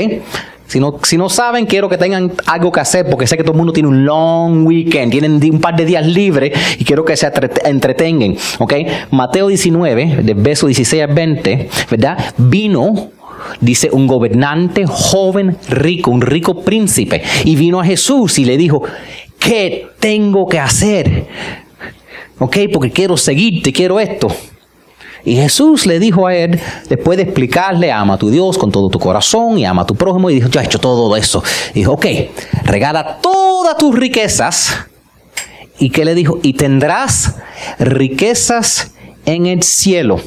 Si 0.68 0.80
no, 0.80 1.00
si 1.02 1.18
no 1.18 1.28
saben, 1.28 1.66
quiero 1.66 1.90
que 1.90 1.98
tengan 1.98 2.32
algo 2.46 2.72
que 2.72 2.82
hacer 2.82 3.10
porque 3.10 3.26
sé 3.26 3.38
que 3.38 3.44
todo 3.44 3.54
el 3.54 3.58
mundo 3.58 3.74
tiene 3.74 3.90
un 3.90 4.06
long 4.06 4.68
weekend, 4.68 5.12
tienen 5.12 5.42
un 5.52 5.60
par 5.60 5.76
de 5.76 5.84
días 5.84 6.06
libres 6.06 6.78
y 6.78 6.86
quiero 6.86 7.04
que 7.04 7.18
se 7.18 7.28
entretengan. 7.66 8.36
¿Ok? 8.60 8.74
Mateo 9.10 9.48
19, 9.48 10.20
de 10.22 10.34
verso 10.36 10.68
16 10.68 11.02
a 11.02 11.08
20, 11.08 11.70
¿verdad? 11.90 12.20
Vino 12.38 13.14
dice 13.62 13.90
un 13.92 14.08
gobernante 14.08 14.86
joven 14.86 15.58
rico, 15.70 16.12
un 16.12 16.22
rico 16.22 16.62
príncipe, 16.62 17.22
y 17.46 17.56
vino 17.56 17.80
a 17.80 17.86
Jesús 17.86 18.40
y 18.40 18.46
le 18.46 18.58
dijo, 18.58 18.84
¿qué 19.40 19.88
tengo 20.00 20.48
que 20.48 20.60
hacer? 20.60 21.28
Ok, 22.40 22.58
porque 22.72 22.92
quiero 22.92 23.18
seguirte, 23.18 23.74
quiero 23.74 24.00
esto. 24.00 24.30
Y 25.26 25.36
Jesús 25.36 25.86
le 25.86 26.00
dijo 26.00 26.28
a 26.28 26.36
él, 26.36 26.60
después 26.88 27.18
de 27.18 27.24
explicarle, 27.24 27.92
ama 27.92 28.14
a 28.14 28.18
tu 28.18 28.30
Dios 28.30 28.58
con 28.58 28.72
todo 28.72 28.90
tu 28.90 29.00
corazón 29.00 29.58
y 29.58 29.66
ama 29.66 29.82
a 29.82 29.86
tu 29.86 29.96
prójimo, 29.96 30.30
y 30.30 30.36
dijo, 30.36 30.50
yo 30.50 30.62
he 30.62 30.64
hecho 30.64 30.80
todo 30.80 31.16
eso. 31.18 31.44
dijo, 31.74 31.94
ok, 31.94 32.06
regala 32.64 33.18
todas 33.22 33.78
tus 33.78 33.94
riquezas. 33.96 34.86
¿Y 35.78 35.90
qué 35.90 36.06
le 36.06 36.16
dijo? 36.16 36.40
Y 36.42 36.54
tendrás 36.54 37.36
riquezas 37.80 38.94
en 39.26 39.46
el 39.46 39.64
cielo 39.64 40.20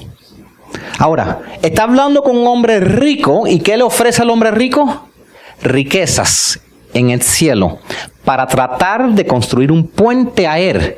Ahora, 0.99 1.41
está 1.63 1.85
hablando 1.85 2.23
con 2.23 2.37
un 2.37 2.47
hombre 2.47 2.81
rico 2.81 3.47
y 3.47 3.61
¿qué 3.61 3.77
le 3.77 3.83
ofrece 3.83 4.23
al 4.23 4.31
hombre 4.31 4.51
rico? 4.51 5.09
Riquezas 5.63 6.61
en 6.95 7.11
el 7.11 7.23
cielo 7.23 7.79
para 8.25 8.47
tratar 8.47 9.11
de 9.13 9.27
construir 9.27 9.73
un 9.73 9.87
puente 9.87 10.47
a 10.47 10.59
él. 10.59 10.97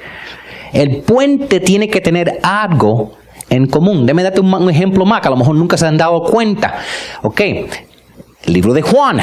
El 0.72 1.02
puente 1.02 1.60
tiene 1.60 1.88
que 1.88 2.00
tener 2.00 2.40
algo 2.42 3.12
en 3.48 3.66
común. 3.66 4.06
Déme 4.06 4.22
darte 4.22 4.40
un, 4.40 4.70
ejemplo 4.70 5.04
más 5.04 5.20
que 5.20 5.28
a 5.28 5.30
lo 5.30 5.36
mejor 5.36 5.54
nunca 5.54 5.76
se 5.76 5.86
han 5.86 5.96
dado 5.96 6.24
cuenta. 6.24 6.74
Ok, 7.22 7.40
el 7.40 8.52
libro 8.52 8.74
de 8.74 8.82
Juan. 8.82 9.20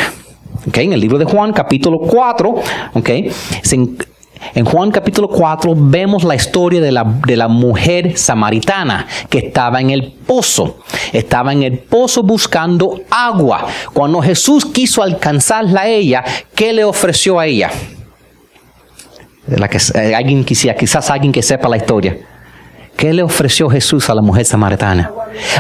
Okay, 0.68 0.86
en 0.86 0.94
el 0.94 1.00
libro 1.00 1.18
de 1.18 1.26
Juan, 1.26 1.54
capítulo 1.54 1.98
4, 1.98 2.56
okay, 2.94 3.32
se, 3.64 3.80
en 4.54 4.66
Juan 4.66 4.92
capítulo 4.92 5.28
4 5.28 5.74
vemos 5.78 6.24
la 6.24 6.36
historia 6.36 6.82
de 6.82 6.92
la, 6.92 7.04
de 7.04 7.38
la, 7.38 7.48
mujer 7.48 8.18
samaritana 8.18 9.08
que 9.30 9.38
estaba 9.38 9.80
en 9.80 9.92
el 9.92 10.12
pozo. 10.12 10.80
Estaba 11.14 11.54
en 11.54 11.64
el 11.64 11.80
pozo 11.80 12.24
buscando 12.24 13.02
agua. 13.10 13.68
Cuando 13.94 14.22
Jesús 14.22 14.66
quiso 14.66 15.04
alcanzarla 15.04 15.82
a 15.82 15.88
ella, 15.88 16.24
¿qué 16.56 16.74
le 16.74 16.84
ofreció 16.84 17.40
a 17.40 17.46
ella? 17.46 17.72
La 19.48 19.68
que, 19.68 19.78
eh, 19.96 20.16
alguien 20.16 20.44
quisiera, 20.44 20.78
quizás 20.78 21.10
alguien 21.10 21.32
que 21.32 21.42
sepa 21.42 21.70
la 21.70 21.78
historia. 21.78 22.18
¿Qué 23.02 23.16
le 23.16 23.24
ofreció 23.24 23.68
Jesús 23.68 24.12
a 24.12 24.14
la 24.14 24.22
mujer 24.22 24.46
samaritana? 24.46 25.12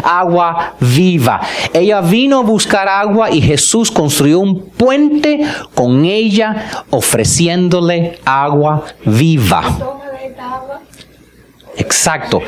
Agua 0.03 0.75
viva. 0.79 1.41
Ella 1.73 1.99
vino 1.99 2.37
a 2.37 2.43
buscar 2.43 2.87
agua 2.87 3.31
y 3.31 3.41
Jesús 3.41 3.89
construyó 3.89 4.37
un 4.37 4.69
puente 4.69 5.43
con 5.73 6.05
ella 6.05 6.83
ofreciéndole 6.91 8.19
agua 8.25 8.83
viva. 9.05 9.63
Exacto. 11.77 12.43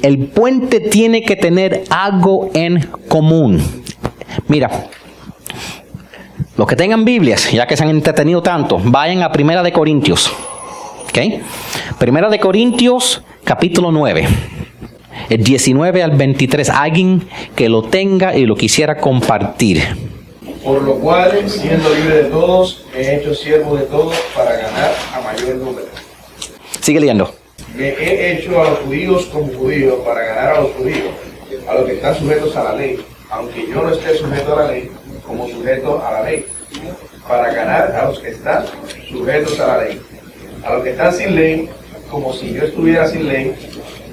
El 0.00 0.28
puente 0.28 0.78
tiene 0.78 1.22
que 1.22 1.34
tener 1.34 1.82
algo 1.90 2.50
en 2.54 2.88
común. 3.08 3.60
Mira, 4.46 4.70
los 6.56 6.68
que 6.68 6.76
tengan 6.76 7.04
Biblias, 7.04 7.50
ya 7.50 7.66
que 7.66 7.76
se 7.76 7.82
han 7.82 7.90
entretenido 7.90 8.44
tanto, 8.44 8.78
vayan 8.80 9.24
a 9.24 9.32
Primera 9.32 9.64
de 9.64 9.72
Corintios. 9.72 10.30
¿Ok? 11.02 11.18
Primera 11.98 12.28
de 12.28 12.38
Corintios 12.38 13.24
capítulo 13.46 13.92
9, 13.92 14.26
el 15.30 15.44
19 15.44 16.02
al 16.02 16.10
23. 16.10 16.68
Alguien 16.68 17.28
que 17.54 17.68
lo 17.68 17.84
tenga 17.84 18.36
y 18.36 18.44
lo 18.44 18.56
quisiera 18.56 18.96
compartir. 18.96 19.82
Por 20.64 20.82
lo 20.82 20.96
cual, 20.96 21.48
siendo 21.48 21.94
libre 21.94 22.24
de 22.24 22.24
todos, 22.24 22.84
he 22.92 23.14
hecho 23.14 23.32
siervo 23.32 23.76
de 23.76 23.84
todos 23.84 24.16
para 24.34 24.56
ganar 24.56 24.92
a 25.14 25.20
mayor 25.20 25.54
número. 25.56 25.86
Sigue 26.80 26.98
leyendo. 26.98 27.32
Me 27.76 27.90
he 27.90 28.32
hecho 28.32 28.60
a 28.60 28.70
los 28.70 28.80
judíos 28.80 29.26
como 29.26 29.46
judíos 29.52 29.94
para 30.04 30.24
ganar 30.24 30.56
a 30.56 30.60
los 30.62 30.72
judíos, 30.72 31.14
a 31.68 31.74
los 31.74 31.84
que 31.84 31.92
están 31.92 32.16
sujetos 32.16 32.56
a 32.56 32.64
la 32.64 32.74
ley, 32.74 32.98
aunque 33.30 33.64
yo 33.68 33.80
no 33.80 33.90
esté 33.92 34.16
sujeto 34.16 34.58
a 34.58 34.62
la 34.64 34.72
ley, 34.72 34.90
como 35.24 35.48
sujeto 35.48 36.04
a 36.04 36.14
la 36.14 36.22
ley, 36.24 36.46
para 37.28 37.52
ganar 37.52 37.92
a 37.92 38.06
los 38.06 38.18
que 38.18 38.30
están 38.30 38.64
sujetos 39.08 39.60
a 39.60 39.66
la 39.68 39.84
ley. 39.84 40.00
A 40.64 40.74
los 40.74 40.82
que 40.82 40.90
están 40.90 41.12
sin 41.12 41.36
ley, 41.36 41.70
como 42.10 42.32
si 42.32 42.52
yo 42.52 42.62
estuviera 42.62 43.06
sin 43.06 43.28
ley, 43.28 43.54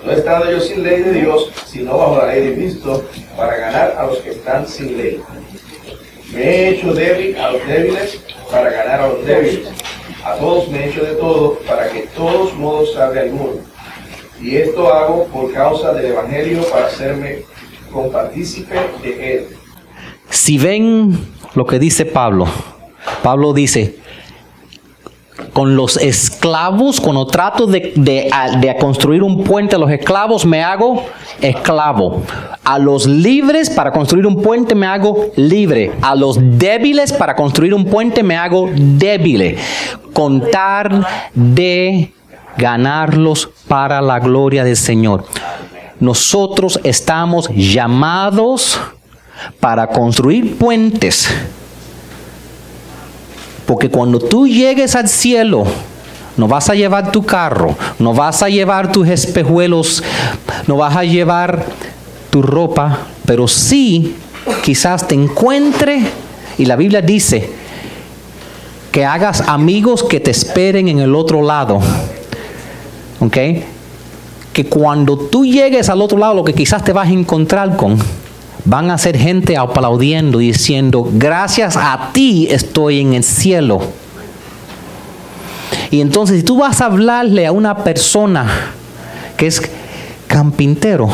no 0.03 0.11
he 0.11 0.15
estado 0.15 0.51
yo 0.51 0.59
sin 0.59 0.83
ley 0.83 1.01
de 1.01 1.13
Dios, 1.13 1.51
sino 1.65 1.97
bajo 1.97 2.17
la 2.17 2.33
ley 2.33 2.47
de 2.47 2.55
Cristo, 2.55 3.03
para 3.37 3.55
ganar 3.57 3.95
a 3.97 4.05
los 4.05 4.17
que 4.19 4.31
están 4.31 4.67
sin 4.67 4.97
ley. 4.97 5.21
Me 6.33 6.41
he 6.41 6.69
hecho 6.69 6.93
débil 6.93 7.37
a 7.37 7.51
los 7.51 7.65
débiles 7.67 8.19
para 8.51 8.69
ganar 8.71 9.01
a 9.01 9.07
los 9.07 9.25
débiles. 9.25 9.69
A 10.25 10.35
todos 10.35 10.67
me 10.69 10.85
he 10.85 10.89
hecho 10.89 11.03
de 11.03 11.13
todo 11.15 11.59
para 11.67 11.89
que 11.89 12.07
todos 12.15 12.53
modos 12.55 12.93
salga 12.93 13.21
el 13.21 13.31
mundo. 13.31 13.61
Y 14.41 14.57
esto 14.57 14.93
hago 14.93 15.25
por 15.27 15.53
causa 15.53 15.93
del 15.93 16.07
Evangelio 16.07 16.63
para 16.69 16.87
hacerme 16.87 17.43
compartícipe 17.91 18.75
de 19.01 19.35
él. 19.35 19.47
Si 20.29 20.57
ven 20.57 21.17
lo 21.53 21.65
que 21.65 21.79
dice 21.79 22.05
Pablo, 22.05 22.47
Pablo 23.21 23.53
dice, 23.53 23.95
Con 25.51 25.75
los 25.75 25.97
esclavos, 25.97 26.99
cuando 27.01 27.27
trato 27.27 27.67
de, 27.67 27.93
de- 27.95 28.75
construir 28.79 29.21
un 29.21 29.43
puente 29.43 29.75
a 29.75 29.79
los 29.79 29.91
esclavos, 29.91 30.45
me 30.45 30.63
hago 30.63 31.05
esclavo. 31.41 32.23
A 32.63 32.79
los 32.79 33.05
libres, 33.05 33.69
para 33.69 33.91
construir 33.91 34.25
un 34.25 34.41
puente, 34.41 34.73
me 34.73 34.87
hago 34.87 35.27
libre. 35.35 35.91
A 36.01 36.15
los 36.15 36.37
débiles, 36.39 37.11
para 37.13 37.35
construir 37.35 37.73
un 37.73 37.85
puente, 37.85 38.23
me 38.23 38.35
hago 38.35 38.69
débil. 38.73 39.57
Contar 40.13 41.05
de 41.33 42.11
ganarlos 42.57 43.49
para 43.67 44.01
la 44.01 44.19
gloria 44.19 44.63
del 44.63 44.77
Señor. 44.77 45.25
Nosotros 45.99 46.79
estamos 46.83 47.49
llamados 47.49 48.79
para 49.59 49.87
construir 49.87 50.57
puentes. 50.57 51.29
Porque 53.65 53.89
cuando 53.89 54.19
tú 54.19 54.47
llegues 54.47 54.95
al 54.95 55.07
cielo, 55.07 55.63
no 56.37 56.47
vas 56.47 56.69
a 56.69 56.75
llevar 56.75 57.11
tu 57.11 57.25
carro, 57.25 57.75
no 57.99 58.13
vas 58.13 58.43
a 58.43 58.49
llevar 58.49 58.91
tus 58.91 59.07
espejuelos, 59.07 60.03
no 60.67 60.77
vas 60.77 60.95
a 60.95 61.03
llevar 61.03 61.65
tu 62.29 62.41
ropa, 62.41 62.99
pero 63.25 63.47
sí 63.47 64.15
quizás 64.63 65.07
te 65.07 65.15
encuentre, 65.15 66.01
y 66.57 66.65
la 66.65 66.75
Biblia 66.75 67.01
dice, 67.01 67.51
que 68.93 69.03
hagas 69.05 69.41
amigos 69.47 70.03
que 70.03 70.19
te 70.19 70.29
esperen 70.29 70.87
en 70.87 70.99
el 70.99 71.15
otro 71.15 71.41
lado. 71.41 71.79
¿Ok? 73.19 73.37
Que 74.53 74.65
cuando 74.69 75.17
tú 75.17 75.43
llegues 75.43 75.89
al 75.89 75.99
otro 75.99 76.19
lado, 76.19 76.35
lo 76.35 76.43
que 76.43 76.53
quizás 76.53 76.83
te 76.83 76.93
vas 76.93 77.07
a 77.07 77.11
encontrar 77.11 77.75
con, 77.75 77.97
van 78.65 78.91
a 78.91 78.97
ser 78.97 79.17
gente 79.17 79.57
aplaudiendo 79.57 80.41
y 80.41 80.47
diciendo, 80.47 81.09
gracias 81.13 81.75
a 81.75 82.09
ti 82.13 82.47
estoy 82.49 83.01
en 83.01 83.13
el 83.13 83.23
cielo. 83.23 83.81
Y 85.91 86.01
entonces 86.01 86.37
si 86.37 86.43
tú 86.43 86.57
vas 86.57 86.81
a 86.81 86.85
hablarle 86.85 87.45
a 87.45 87.51
una 87.51 87.83
persona 87.83 88.47
que 89.37 89.47
es 89.47 89.61
campintero, 90.27 91.09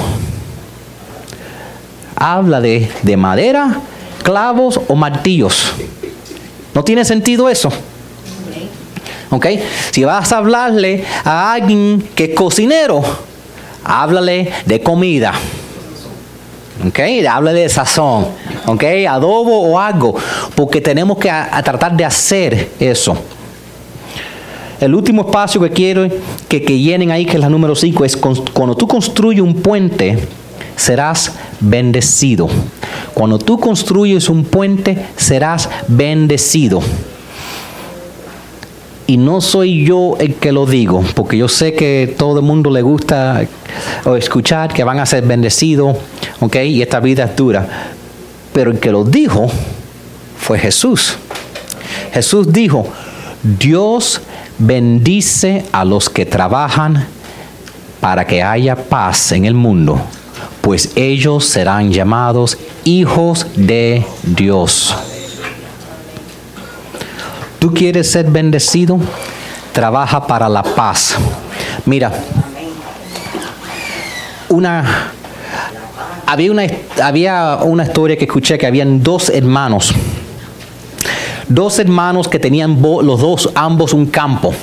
habla 2.15 2.61
de, 2.61 2.89
de 3.01 3.17
madera, 3.17 3.81
clavos 4.23 4.79
o 4.87 4.95
martillos. 4.95 5.73
¿No 6.73 6.83
tiene 6.83 7.03
sentido 7.03 7.49
eso? 7.49 7.71
¿Ok? 9.31 9.45
Si 9.91 10.03
vas 10.03 10.31
a 10.31 10.37
hablarle 10.37 11.03
a 11.23 11.53
alguien 11.53 12.07
que 12.15 12.25
es 12.25 12.35
cocinero, 12.35 13.03
háblale 13.83 14.51
de 14.65 14.81
comida. 14.81 15.33
¿Ok? 16.87 16.99
Háblale 17.29 17.61
de 17.61 17.69
sazón. 17.69 18.27
¿Ok? 18.65 18.83
Adobo 19.09 19.61
o 19.69 19.79
algo. 19.79 20.15
Porque 20.55 20.81
tenemos 20.81 21.17
que 21.17 21.29
a- 21.29 21.61
tratar 21.63 21.95
de 21.95 22.05
hacer 22.05 22.69
eso. 22.79 23.15
El 24.79 24.95
último 24.95 25.23
espacio 25.23 25.59
que 25.59 25.71
quiero 25.71 26.07
que, 26.47 26.61
que 26.63 26.79
llenen 26.79 27.11
ahí, 27.11 27.25
que 27.25 27.33
es 27.33 27.39
la 27.39 27.49
número 27.49 27.75
5, 27.75 28.05
es 28.05 28.15
cuando 28.17 28.75
tú 28.75 28.87
construyes 28.87 29.41
un 29.43 29.55
puente, 29.55 30.17
serás 30.77 31.33
bendecido. 31.59 32.47
Cuando 33.13 33.37
tú 33.37 33.59
construyes 33.59 34.29
un 34.29 34.45
puente, 34.45 35.05
serás 35.17 35.69
bendecido. 35.89 36.79
Y 39.05 39.17
no 39.17 39.41
soy 39.41 39.83
yo 39.83 40.15
el 40.19 40.35
que 40.35 40.51
lo 40.51 40.65
digo, 40.67 41.03
porque 41.15 41.35
yo 41.35 41.47
sé 41.49 41.73
que 41.73 42.15
todo 42.17 42.39
el 42.39 42.45
mundo 42.45 42.69
le 42.69 42.81
gusta 42.83 43.41
o 44.05 44.15
escuchar 44.15 44.71
que 44.71 44.83
van 44.83 44.99
a 44.99 45.05
ser 45.05 45.23
bendecidos, 45.25 45.97
¿ok? 46.39 46.55
Y 46.65 46.81
esta 46.81 46.99
vida 46.99 47.25
es 47.25 47.35
dura. 47.35 47.67
Pero 48.53 48.71
el 48.71 48.79
que 48.79 48.91
lo 48.91 49.03
dijo 49.03 49.49
fue 50.37 50.59
Jesús. 50.59 51.17
Jesús 52.11 52.51
dijo, 52.51 52.87
Dios 53.43 54.21
bendice 54.57 55.65
a 55.71 55.85
los 55.85 56.09
que 56.09 56.25
trabajan 56.25 57.07
para 57.99 58.25
que 58.25 58.43
haya 58.43 58.75
paz 58.75 59.31
en 59.31 59.45
el 59.45 59.53
mundo, 59.53 59.99
pues 60.61 60.91
ellos 60.95 61.45
serán 61.45 61.91
llamados 61.91 62.57
hijos 62.83 63.45
de 63.55 64.05
Dios. 64.23 64.95
¿Tú 67.59 67.73
quieres 67.73 68.09
ser 68.09 68.25
bendecido? 68.31 68.99
Trabaja 69.73 70.25
para 70.25 70.47
la 70.47 70.63
paz. 70.63 71.15
Mira, 71.85 72.11
una 74.47 75.11
había 76.29 76.51
una 76.51 76.67
había 77.01 77.59
una 77.63 77.83
historia 77.83 78.15
que 78.15 78.25
escuché 78.25 78.57
que 78.59 78.67
habían 78.67 79.01
dos 79.01 79.29
hermanos. 79.29 79.93
Dos 81.47 81.79
hermanos 81.79 82.27
que 82.27 82.37
tenían 82.37 82.79
los 82.79 83.19
dos 83.19 83.49
ambos 83.55 83.93
un 83.93 84.05
campo. 84.05 84.53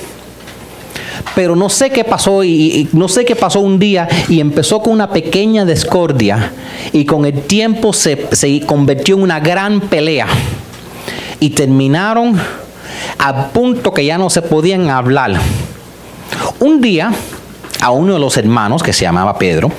Pero 1.34 1.56
no 1.56 1.68
sé 1.68 1.90
qué 1.90 2.04
pasó 2.04 2.44
y 2.44 2.88
no 2.92 3.08
sé 3.08 3.24
qué 3.24 3.34
pasó 3.34 3.58
un 3.60 3.80
día 3.80 4.06
y 4.28 4.38
empezó 4.38 4.80
con 4.80 4.92
una 4.92 5.10
pequeña 5.10 5.64
discordia 5.64 6.52
y 6.92 7.04
con 7.04 7.26
el 7.26 7.42
tiempo 7.42 7.92
se, 7.92 8.28
se 8.30 8.60
convirtió 8.60 9.16
en 9.16 9.22
una 9.22 9.40
gran 9.40 9.80
pelea 9.80 10.28
y 11.40 11.50
terminaron 11.50 12.40
a 13.18 13.48
punto 13.48 13.92
que 13.92 14.04
ya 14.04 14.18
no 14.18 14.30
se 14.30 14.40
podían 14.40 14.88
hablar. 14.88 15.32
Un 16.60 16.80
día 16.80 17.12
a 17.80 17.90
uno 17.90 18.14
de 18.14 18.20
los 18.20 18.36
hermanos 18.36 18.84
que 18.84 18.92
se 18.92 19.02
llamaba 19.02 19.36
Pedro, 19.36 19.72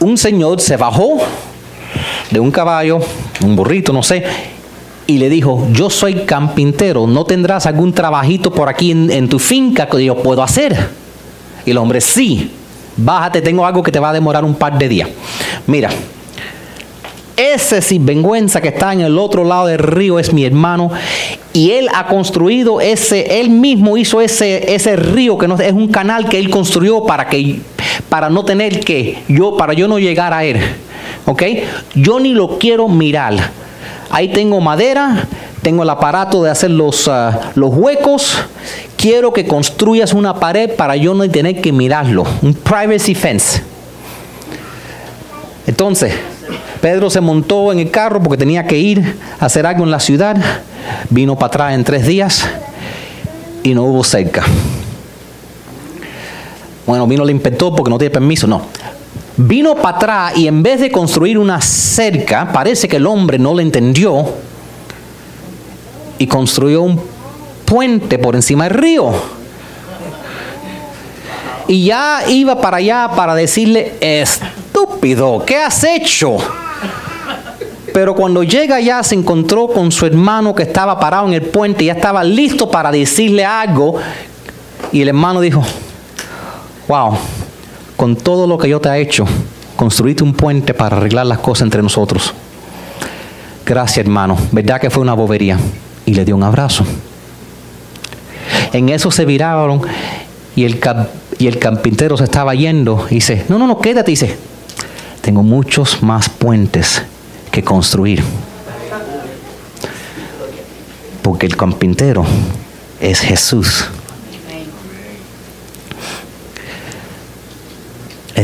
un 0.00 0.16
señor 0.16 0.60
se 0.60 0.76
bajó 0.76 1.18
de 2.30 2.40
un 2.40 2.50
caballo, 2.50 2.98
un 3.44 3.56
burrito, 3.56 3.92
no 3.92 4.02
sé, 4.02 4.24
y 5.06 5.18
le 5.18 5.30
dijo, 5.30 5.66
yo 5.72 5.88
soy 5.88 6.26
campintero, 6.26 7.06
¿no 7.06 7.24
tendrás 7.24 7.66
algún 7.66 7.92
trabajito 7.92 8.52
por 8.52 8.68
aquí 8.68 8.90
en, 8.90 9.28
tu 9.28 9.38
finca 9.38 9.88
que 9.88 10.04
yo 10.04 10.22
puedo 10.22 10.42
hacer? 10.42 10.76
Y 11.64 11.70
el 11.70 11.78
hombre, 11.78 12.00
sí, 12.00 12.50
bájate, 12.96 13.40
tengo 13.40 13.64
algo 13.64 13.82
que 13.82 13.90
te 13.90 13.98
va 13.98 14.10
a 14.10 14.12
demorar 14.12 14.44
un 14.44 14.54
par 14.54 14.78
de 14.78 14.88
días. 14.88 15.08
Mira, 15.66 15.88
ese 17.38 17.80
sinvergüenza 17.80 18.60
que 18.60 18.68
está 18.68 18.92
en 18.92 19.00
el 19.00 19.18
otro 19.18 19.44
lado 19.44 19.68
del 19.68 19.78
río 19.78 20.18
es 20.18 20.32
mi 20.32 20.44
hermano 20.44 20.90
y 21.52 21.70
él 21.70 21.88
ha 21.94 22.06
construido 22.06 22.80
ese, 22.80 23.40
él 23.40 23.48
mismo 23.48 23.96
hizo 23.96 24.20
ese, 24.20 24.74
ese 24.74 24.96
río 24.96 25.38
que 25.38 25.48
no, 25.48 25.56
es 25.56 25.72
un 25.72 25.88
canal 25.88 26.28
que 26.28 26.38
él 26.38 26.50
construyó 26.50 27.04
para 27.04 27.28
que, 27.28 27.60
para 28.08 28.30
no 28.30 28.44
tener 28.44 28.80
que, 28.80 29.22
yo, 29.28 29.56
para 29.56 29.72
yo 29.72 29.88
no 29.88 29.98
llegar 29.98 30.32
a 30.32 30.44
él, 30.44 30.58
¿ok? 31.26 31.42
Yo 31.94 32.20
ni 32.20 32.32
lo 32.32 32.58
quiero 32.58 32.88
mirar. 32.88 33.34
Ahí 34.10 34.28
tengo 34.28 34.60
madera, 34.60 35.26
tengo 35.62 35.82
el 35.82 35.90
aparato 35.90 36.42
de 36.42 36.50
hacer 36.50 36.70
los, 36.70 37.08
ah, 37.08 37.52
los 37.54 37.74
huecos. 37.74 38.38
Quiero 38.96 39.32
que 39.32 39.46
construyas 39.46 40.12
una 40.12 40.34
pared 40.34 40.70
para 40.74 40.96
yo 40.96 41.14
no 41.14 41.28
tener 41.28 41.60
que 41.60 41.72
mirarlo, 41.72 42.24
un 42.42 42.54
privacy 42.54 43.14
fence. 43.14 43.62
Entonces, 45.66 46.14
Pedro 46.80 47.10
se 47.10 47.20
montó 47.20 47.72
en 47.72 47.80
el 47.80 47.90
carro 47.90 48.22
porque 48.22 48.38
tenía 48.38 48.66
que 48.66 48.78
ir 48.78 49.16
a 49.38 49.46
hacer 49.46 49.66
algo 49.66 49.84
en 49.84 49.90
la 49.90 50.00
ciudad. 50.00 50.36
Vino 51.10 51.36
para 51.36 51.46
atrás 51.48 51.74
en 51.74 51.84
tres 51.84 52.06
días 52.06 52.48
y 53.62 53.74
no 53.74 53.84
hubo 53.84 54.02
cerca. 54.04 54.44
Bueno, 56.88 57.06
vino 57.06 57.22
el 57.22 57.28
inspector 57.28 57.74
porque 57.76 57.90
no 57.90 57.98
tiene 57.98 58.10
permiso. 58.10 58.46
No. 58.46 58.62
Vino 59.36 59.74
para 59.74 59.96
atrás 59.98 60.38
y 60.38 60.48
en 60.48 60.62
vez 60.62 60.80
de 60.80 60.90
construir 60.90 61.36
una 61.36 61.60
cerca, 61.60 62.50
parece 62.50 62.88
que 62.88 62.96
el 62.96 63.06
hombre 63.06 63.38
no 63.38 63.54
le 63.54 63.62
entendió 63.62 64.24
y 66.16 66.26
construyó 66.26 66.80
un 66.80 66.98
puente 67.66 68.18
por 68.18 68.34
encima 68.34 68.64
del 68.64 68.72
río. 68.72 69.12
Y 71.66 71.84
ya 71.84 72.22
iba 72.26 72.58
para 72.58 72.78
allá 72.78 73.10
para 73.14 73.34
decirle, 73.34 73.92
estúpido, 74.00 75.44
¿qué 75.44 75.58
has 75.58 75.84
hecho? 75.84 76.38
Pero 77.92 78.14
cuando 78.14 78.42
llega 78.42 78.76
allá 78.76 79.02
se 79.02 79.14
encontró 79.14 79.68
con 79.68 79.92
su 79.92 80.06
hermano 80.06 80.54
que 80.54 80.62
estaba 80.62 80.98
parado 80.98 81.26
en 81.26 81.34
el 81.34 81.42
puente 81.42 81.84
y 81.84 81.88
ya 81.88 81.92
estaba 81.92 82.24
listo 82.24 82.70
para 82.70 82.90
decirle 82.90 83.44
algo. 83.44 83.96
Y 84.90 85.02
el 85.02 85.08
hermano 85.08 85.42
dijo, 85.42 85.62
wow, 86.88 87.16
con 87.96 88.16
todo 88.16 88.46
lo 88.46 88.58
que 88.58 88.68
yo 88.68 88.80
te 88.80 88.88
he 88.88 89.00
hecho, 89.00 89.26
construiste 89.76 90.24
un 90.24 90.32
puente 90.32 90.74
para 90.74 90.96
arreglar 90.96 91.26
las 91.26 91.38
cosas 91.38 91.62
entre 91.62 91.82
nosotros. 91.82 92.32
Gracias 93.64 93.98
hermano, 93.98 94.36
verdad 94.50 94.80
que 94.80 94.90
fue 94.90 95.02
una 95.02 95.14
bobería. 95.14 95.58
Y 96.06 96.14
le 96.14 96.24
dio 96.24 96.34
un 96.34 96.42
abrazo. 96.42 96.86
En 98.72 98.88
eso 98.88 99.10
se 99.10 99.26
viraron 99.26 99.82
y 100.56 100.64
el, 100.64 100.80
y 101.38 101.46
el 101.46 101.58
carpintero 101.58 102.16
se 102.16 102.24
estaba 102.24 102.54
yendo. 102.54 103.06
Y 103.10 103.16
dice, 103.16 103.44
no, 103.50 103.58
no, 103.58 103.66
no, 103.66 103.78
quédate. 103.78 104.10
Dice, 104.10 104.34
tengo 105.20 105.42
muchos 105.42 106.02
más 106.02 106.30
puentes 106.30 107.02
que 107.50 107.62
construir. 107.62 108.22
Porque 111.20 111.44
el 111.44 111.56
carpintero 111.56 112.24
es 113.00 113.20
Jesús. 113.20 113.84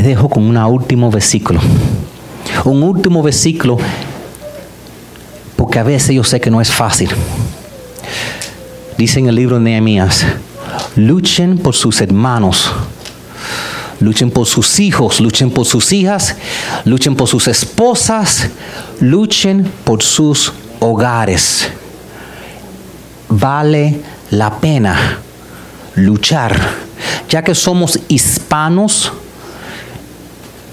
Dejo 0.05 0.29
con 0.29 0.43
un 0.45 0.59
último 0.59 1.11
versículo. 1.11 1.61
Un 2.67 2.83
último 2.83 3.23
versículo 3.23 3.79
porque 5.57 5.79
a 5.79 5.83
veces 5.83 6.15
yo 6.15 6.23
sé 6.23 6.43
que 6.43 6.51
no 6.51 6.61
es 6.61 6.71
fácil. 6.71 7.09
Dice 8.99 9.21
en 9.21 9.29
el 9.29 9.35
libro 9.35 9.57
de 9.57 9.63
Nehemías, 9.63 10.27
luchen 10.97 11.57
por 11.57 11.75
sus 11.75 12.03
hermanos, 12.03 12.71
luchen 13.99 14.31
por 14.31 14.45
sus 14.45 14.79
hijos, 14.79 15.21
luchen 15.21 15.51
por 15.51 15.65
sus 15.65 15.91
hijas, 15.91 16.37
luchen 16.85 17.17
por 17.17 17.27
sus 17.27 17.49
esposas, 17.49 18.51
luchen 19.01 19.73
por 19.85 20.03
sus 20.03 20.53
hogares. 20.81 21.71
Vale 23.31 24.03
la 24.31 24.61
pena 24.61 25.19
luchar, 25.95 26.61
ya 27.31 27.43
que 27.43 27.55
somos 27.55 27.99
hispanos 28.09 29.11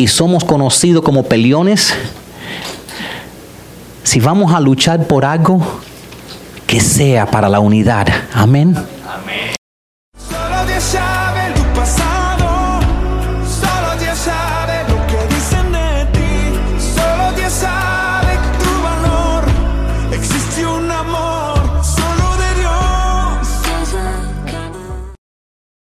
y 0.01 0.07
somos 0.07 0.43
conocidos 0.43 1.03
como 1.03 1.23
peleones. 1.23 1.93
Si 4.03 4.19
vamos 4.19 4.51
a 4.51 4.59
luchar 4.59 5.05
por 5.05 5.25
algo, 5.25 5.61
que 6.65 6.79
sea 6.79 7.27
para 7.27 7.47
la 7.47 7.59
unidad. 7.59 8.07
Amén. 8.33 8.75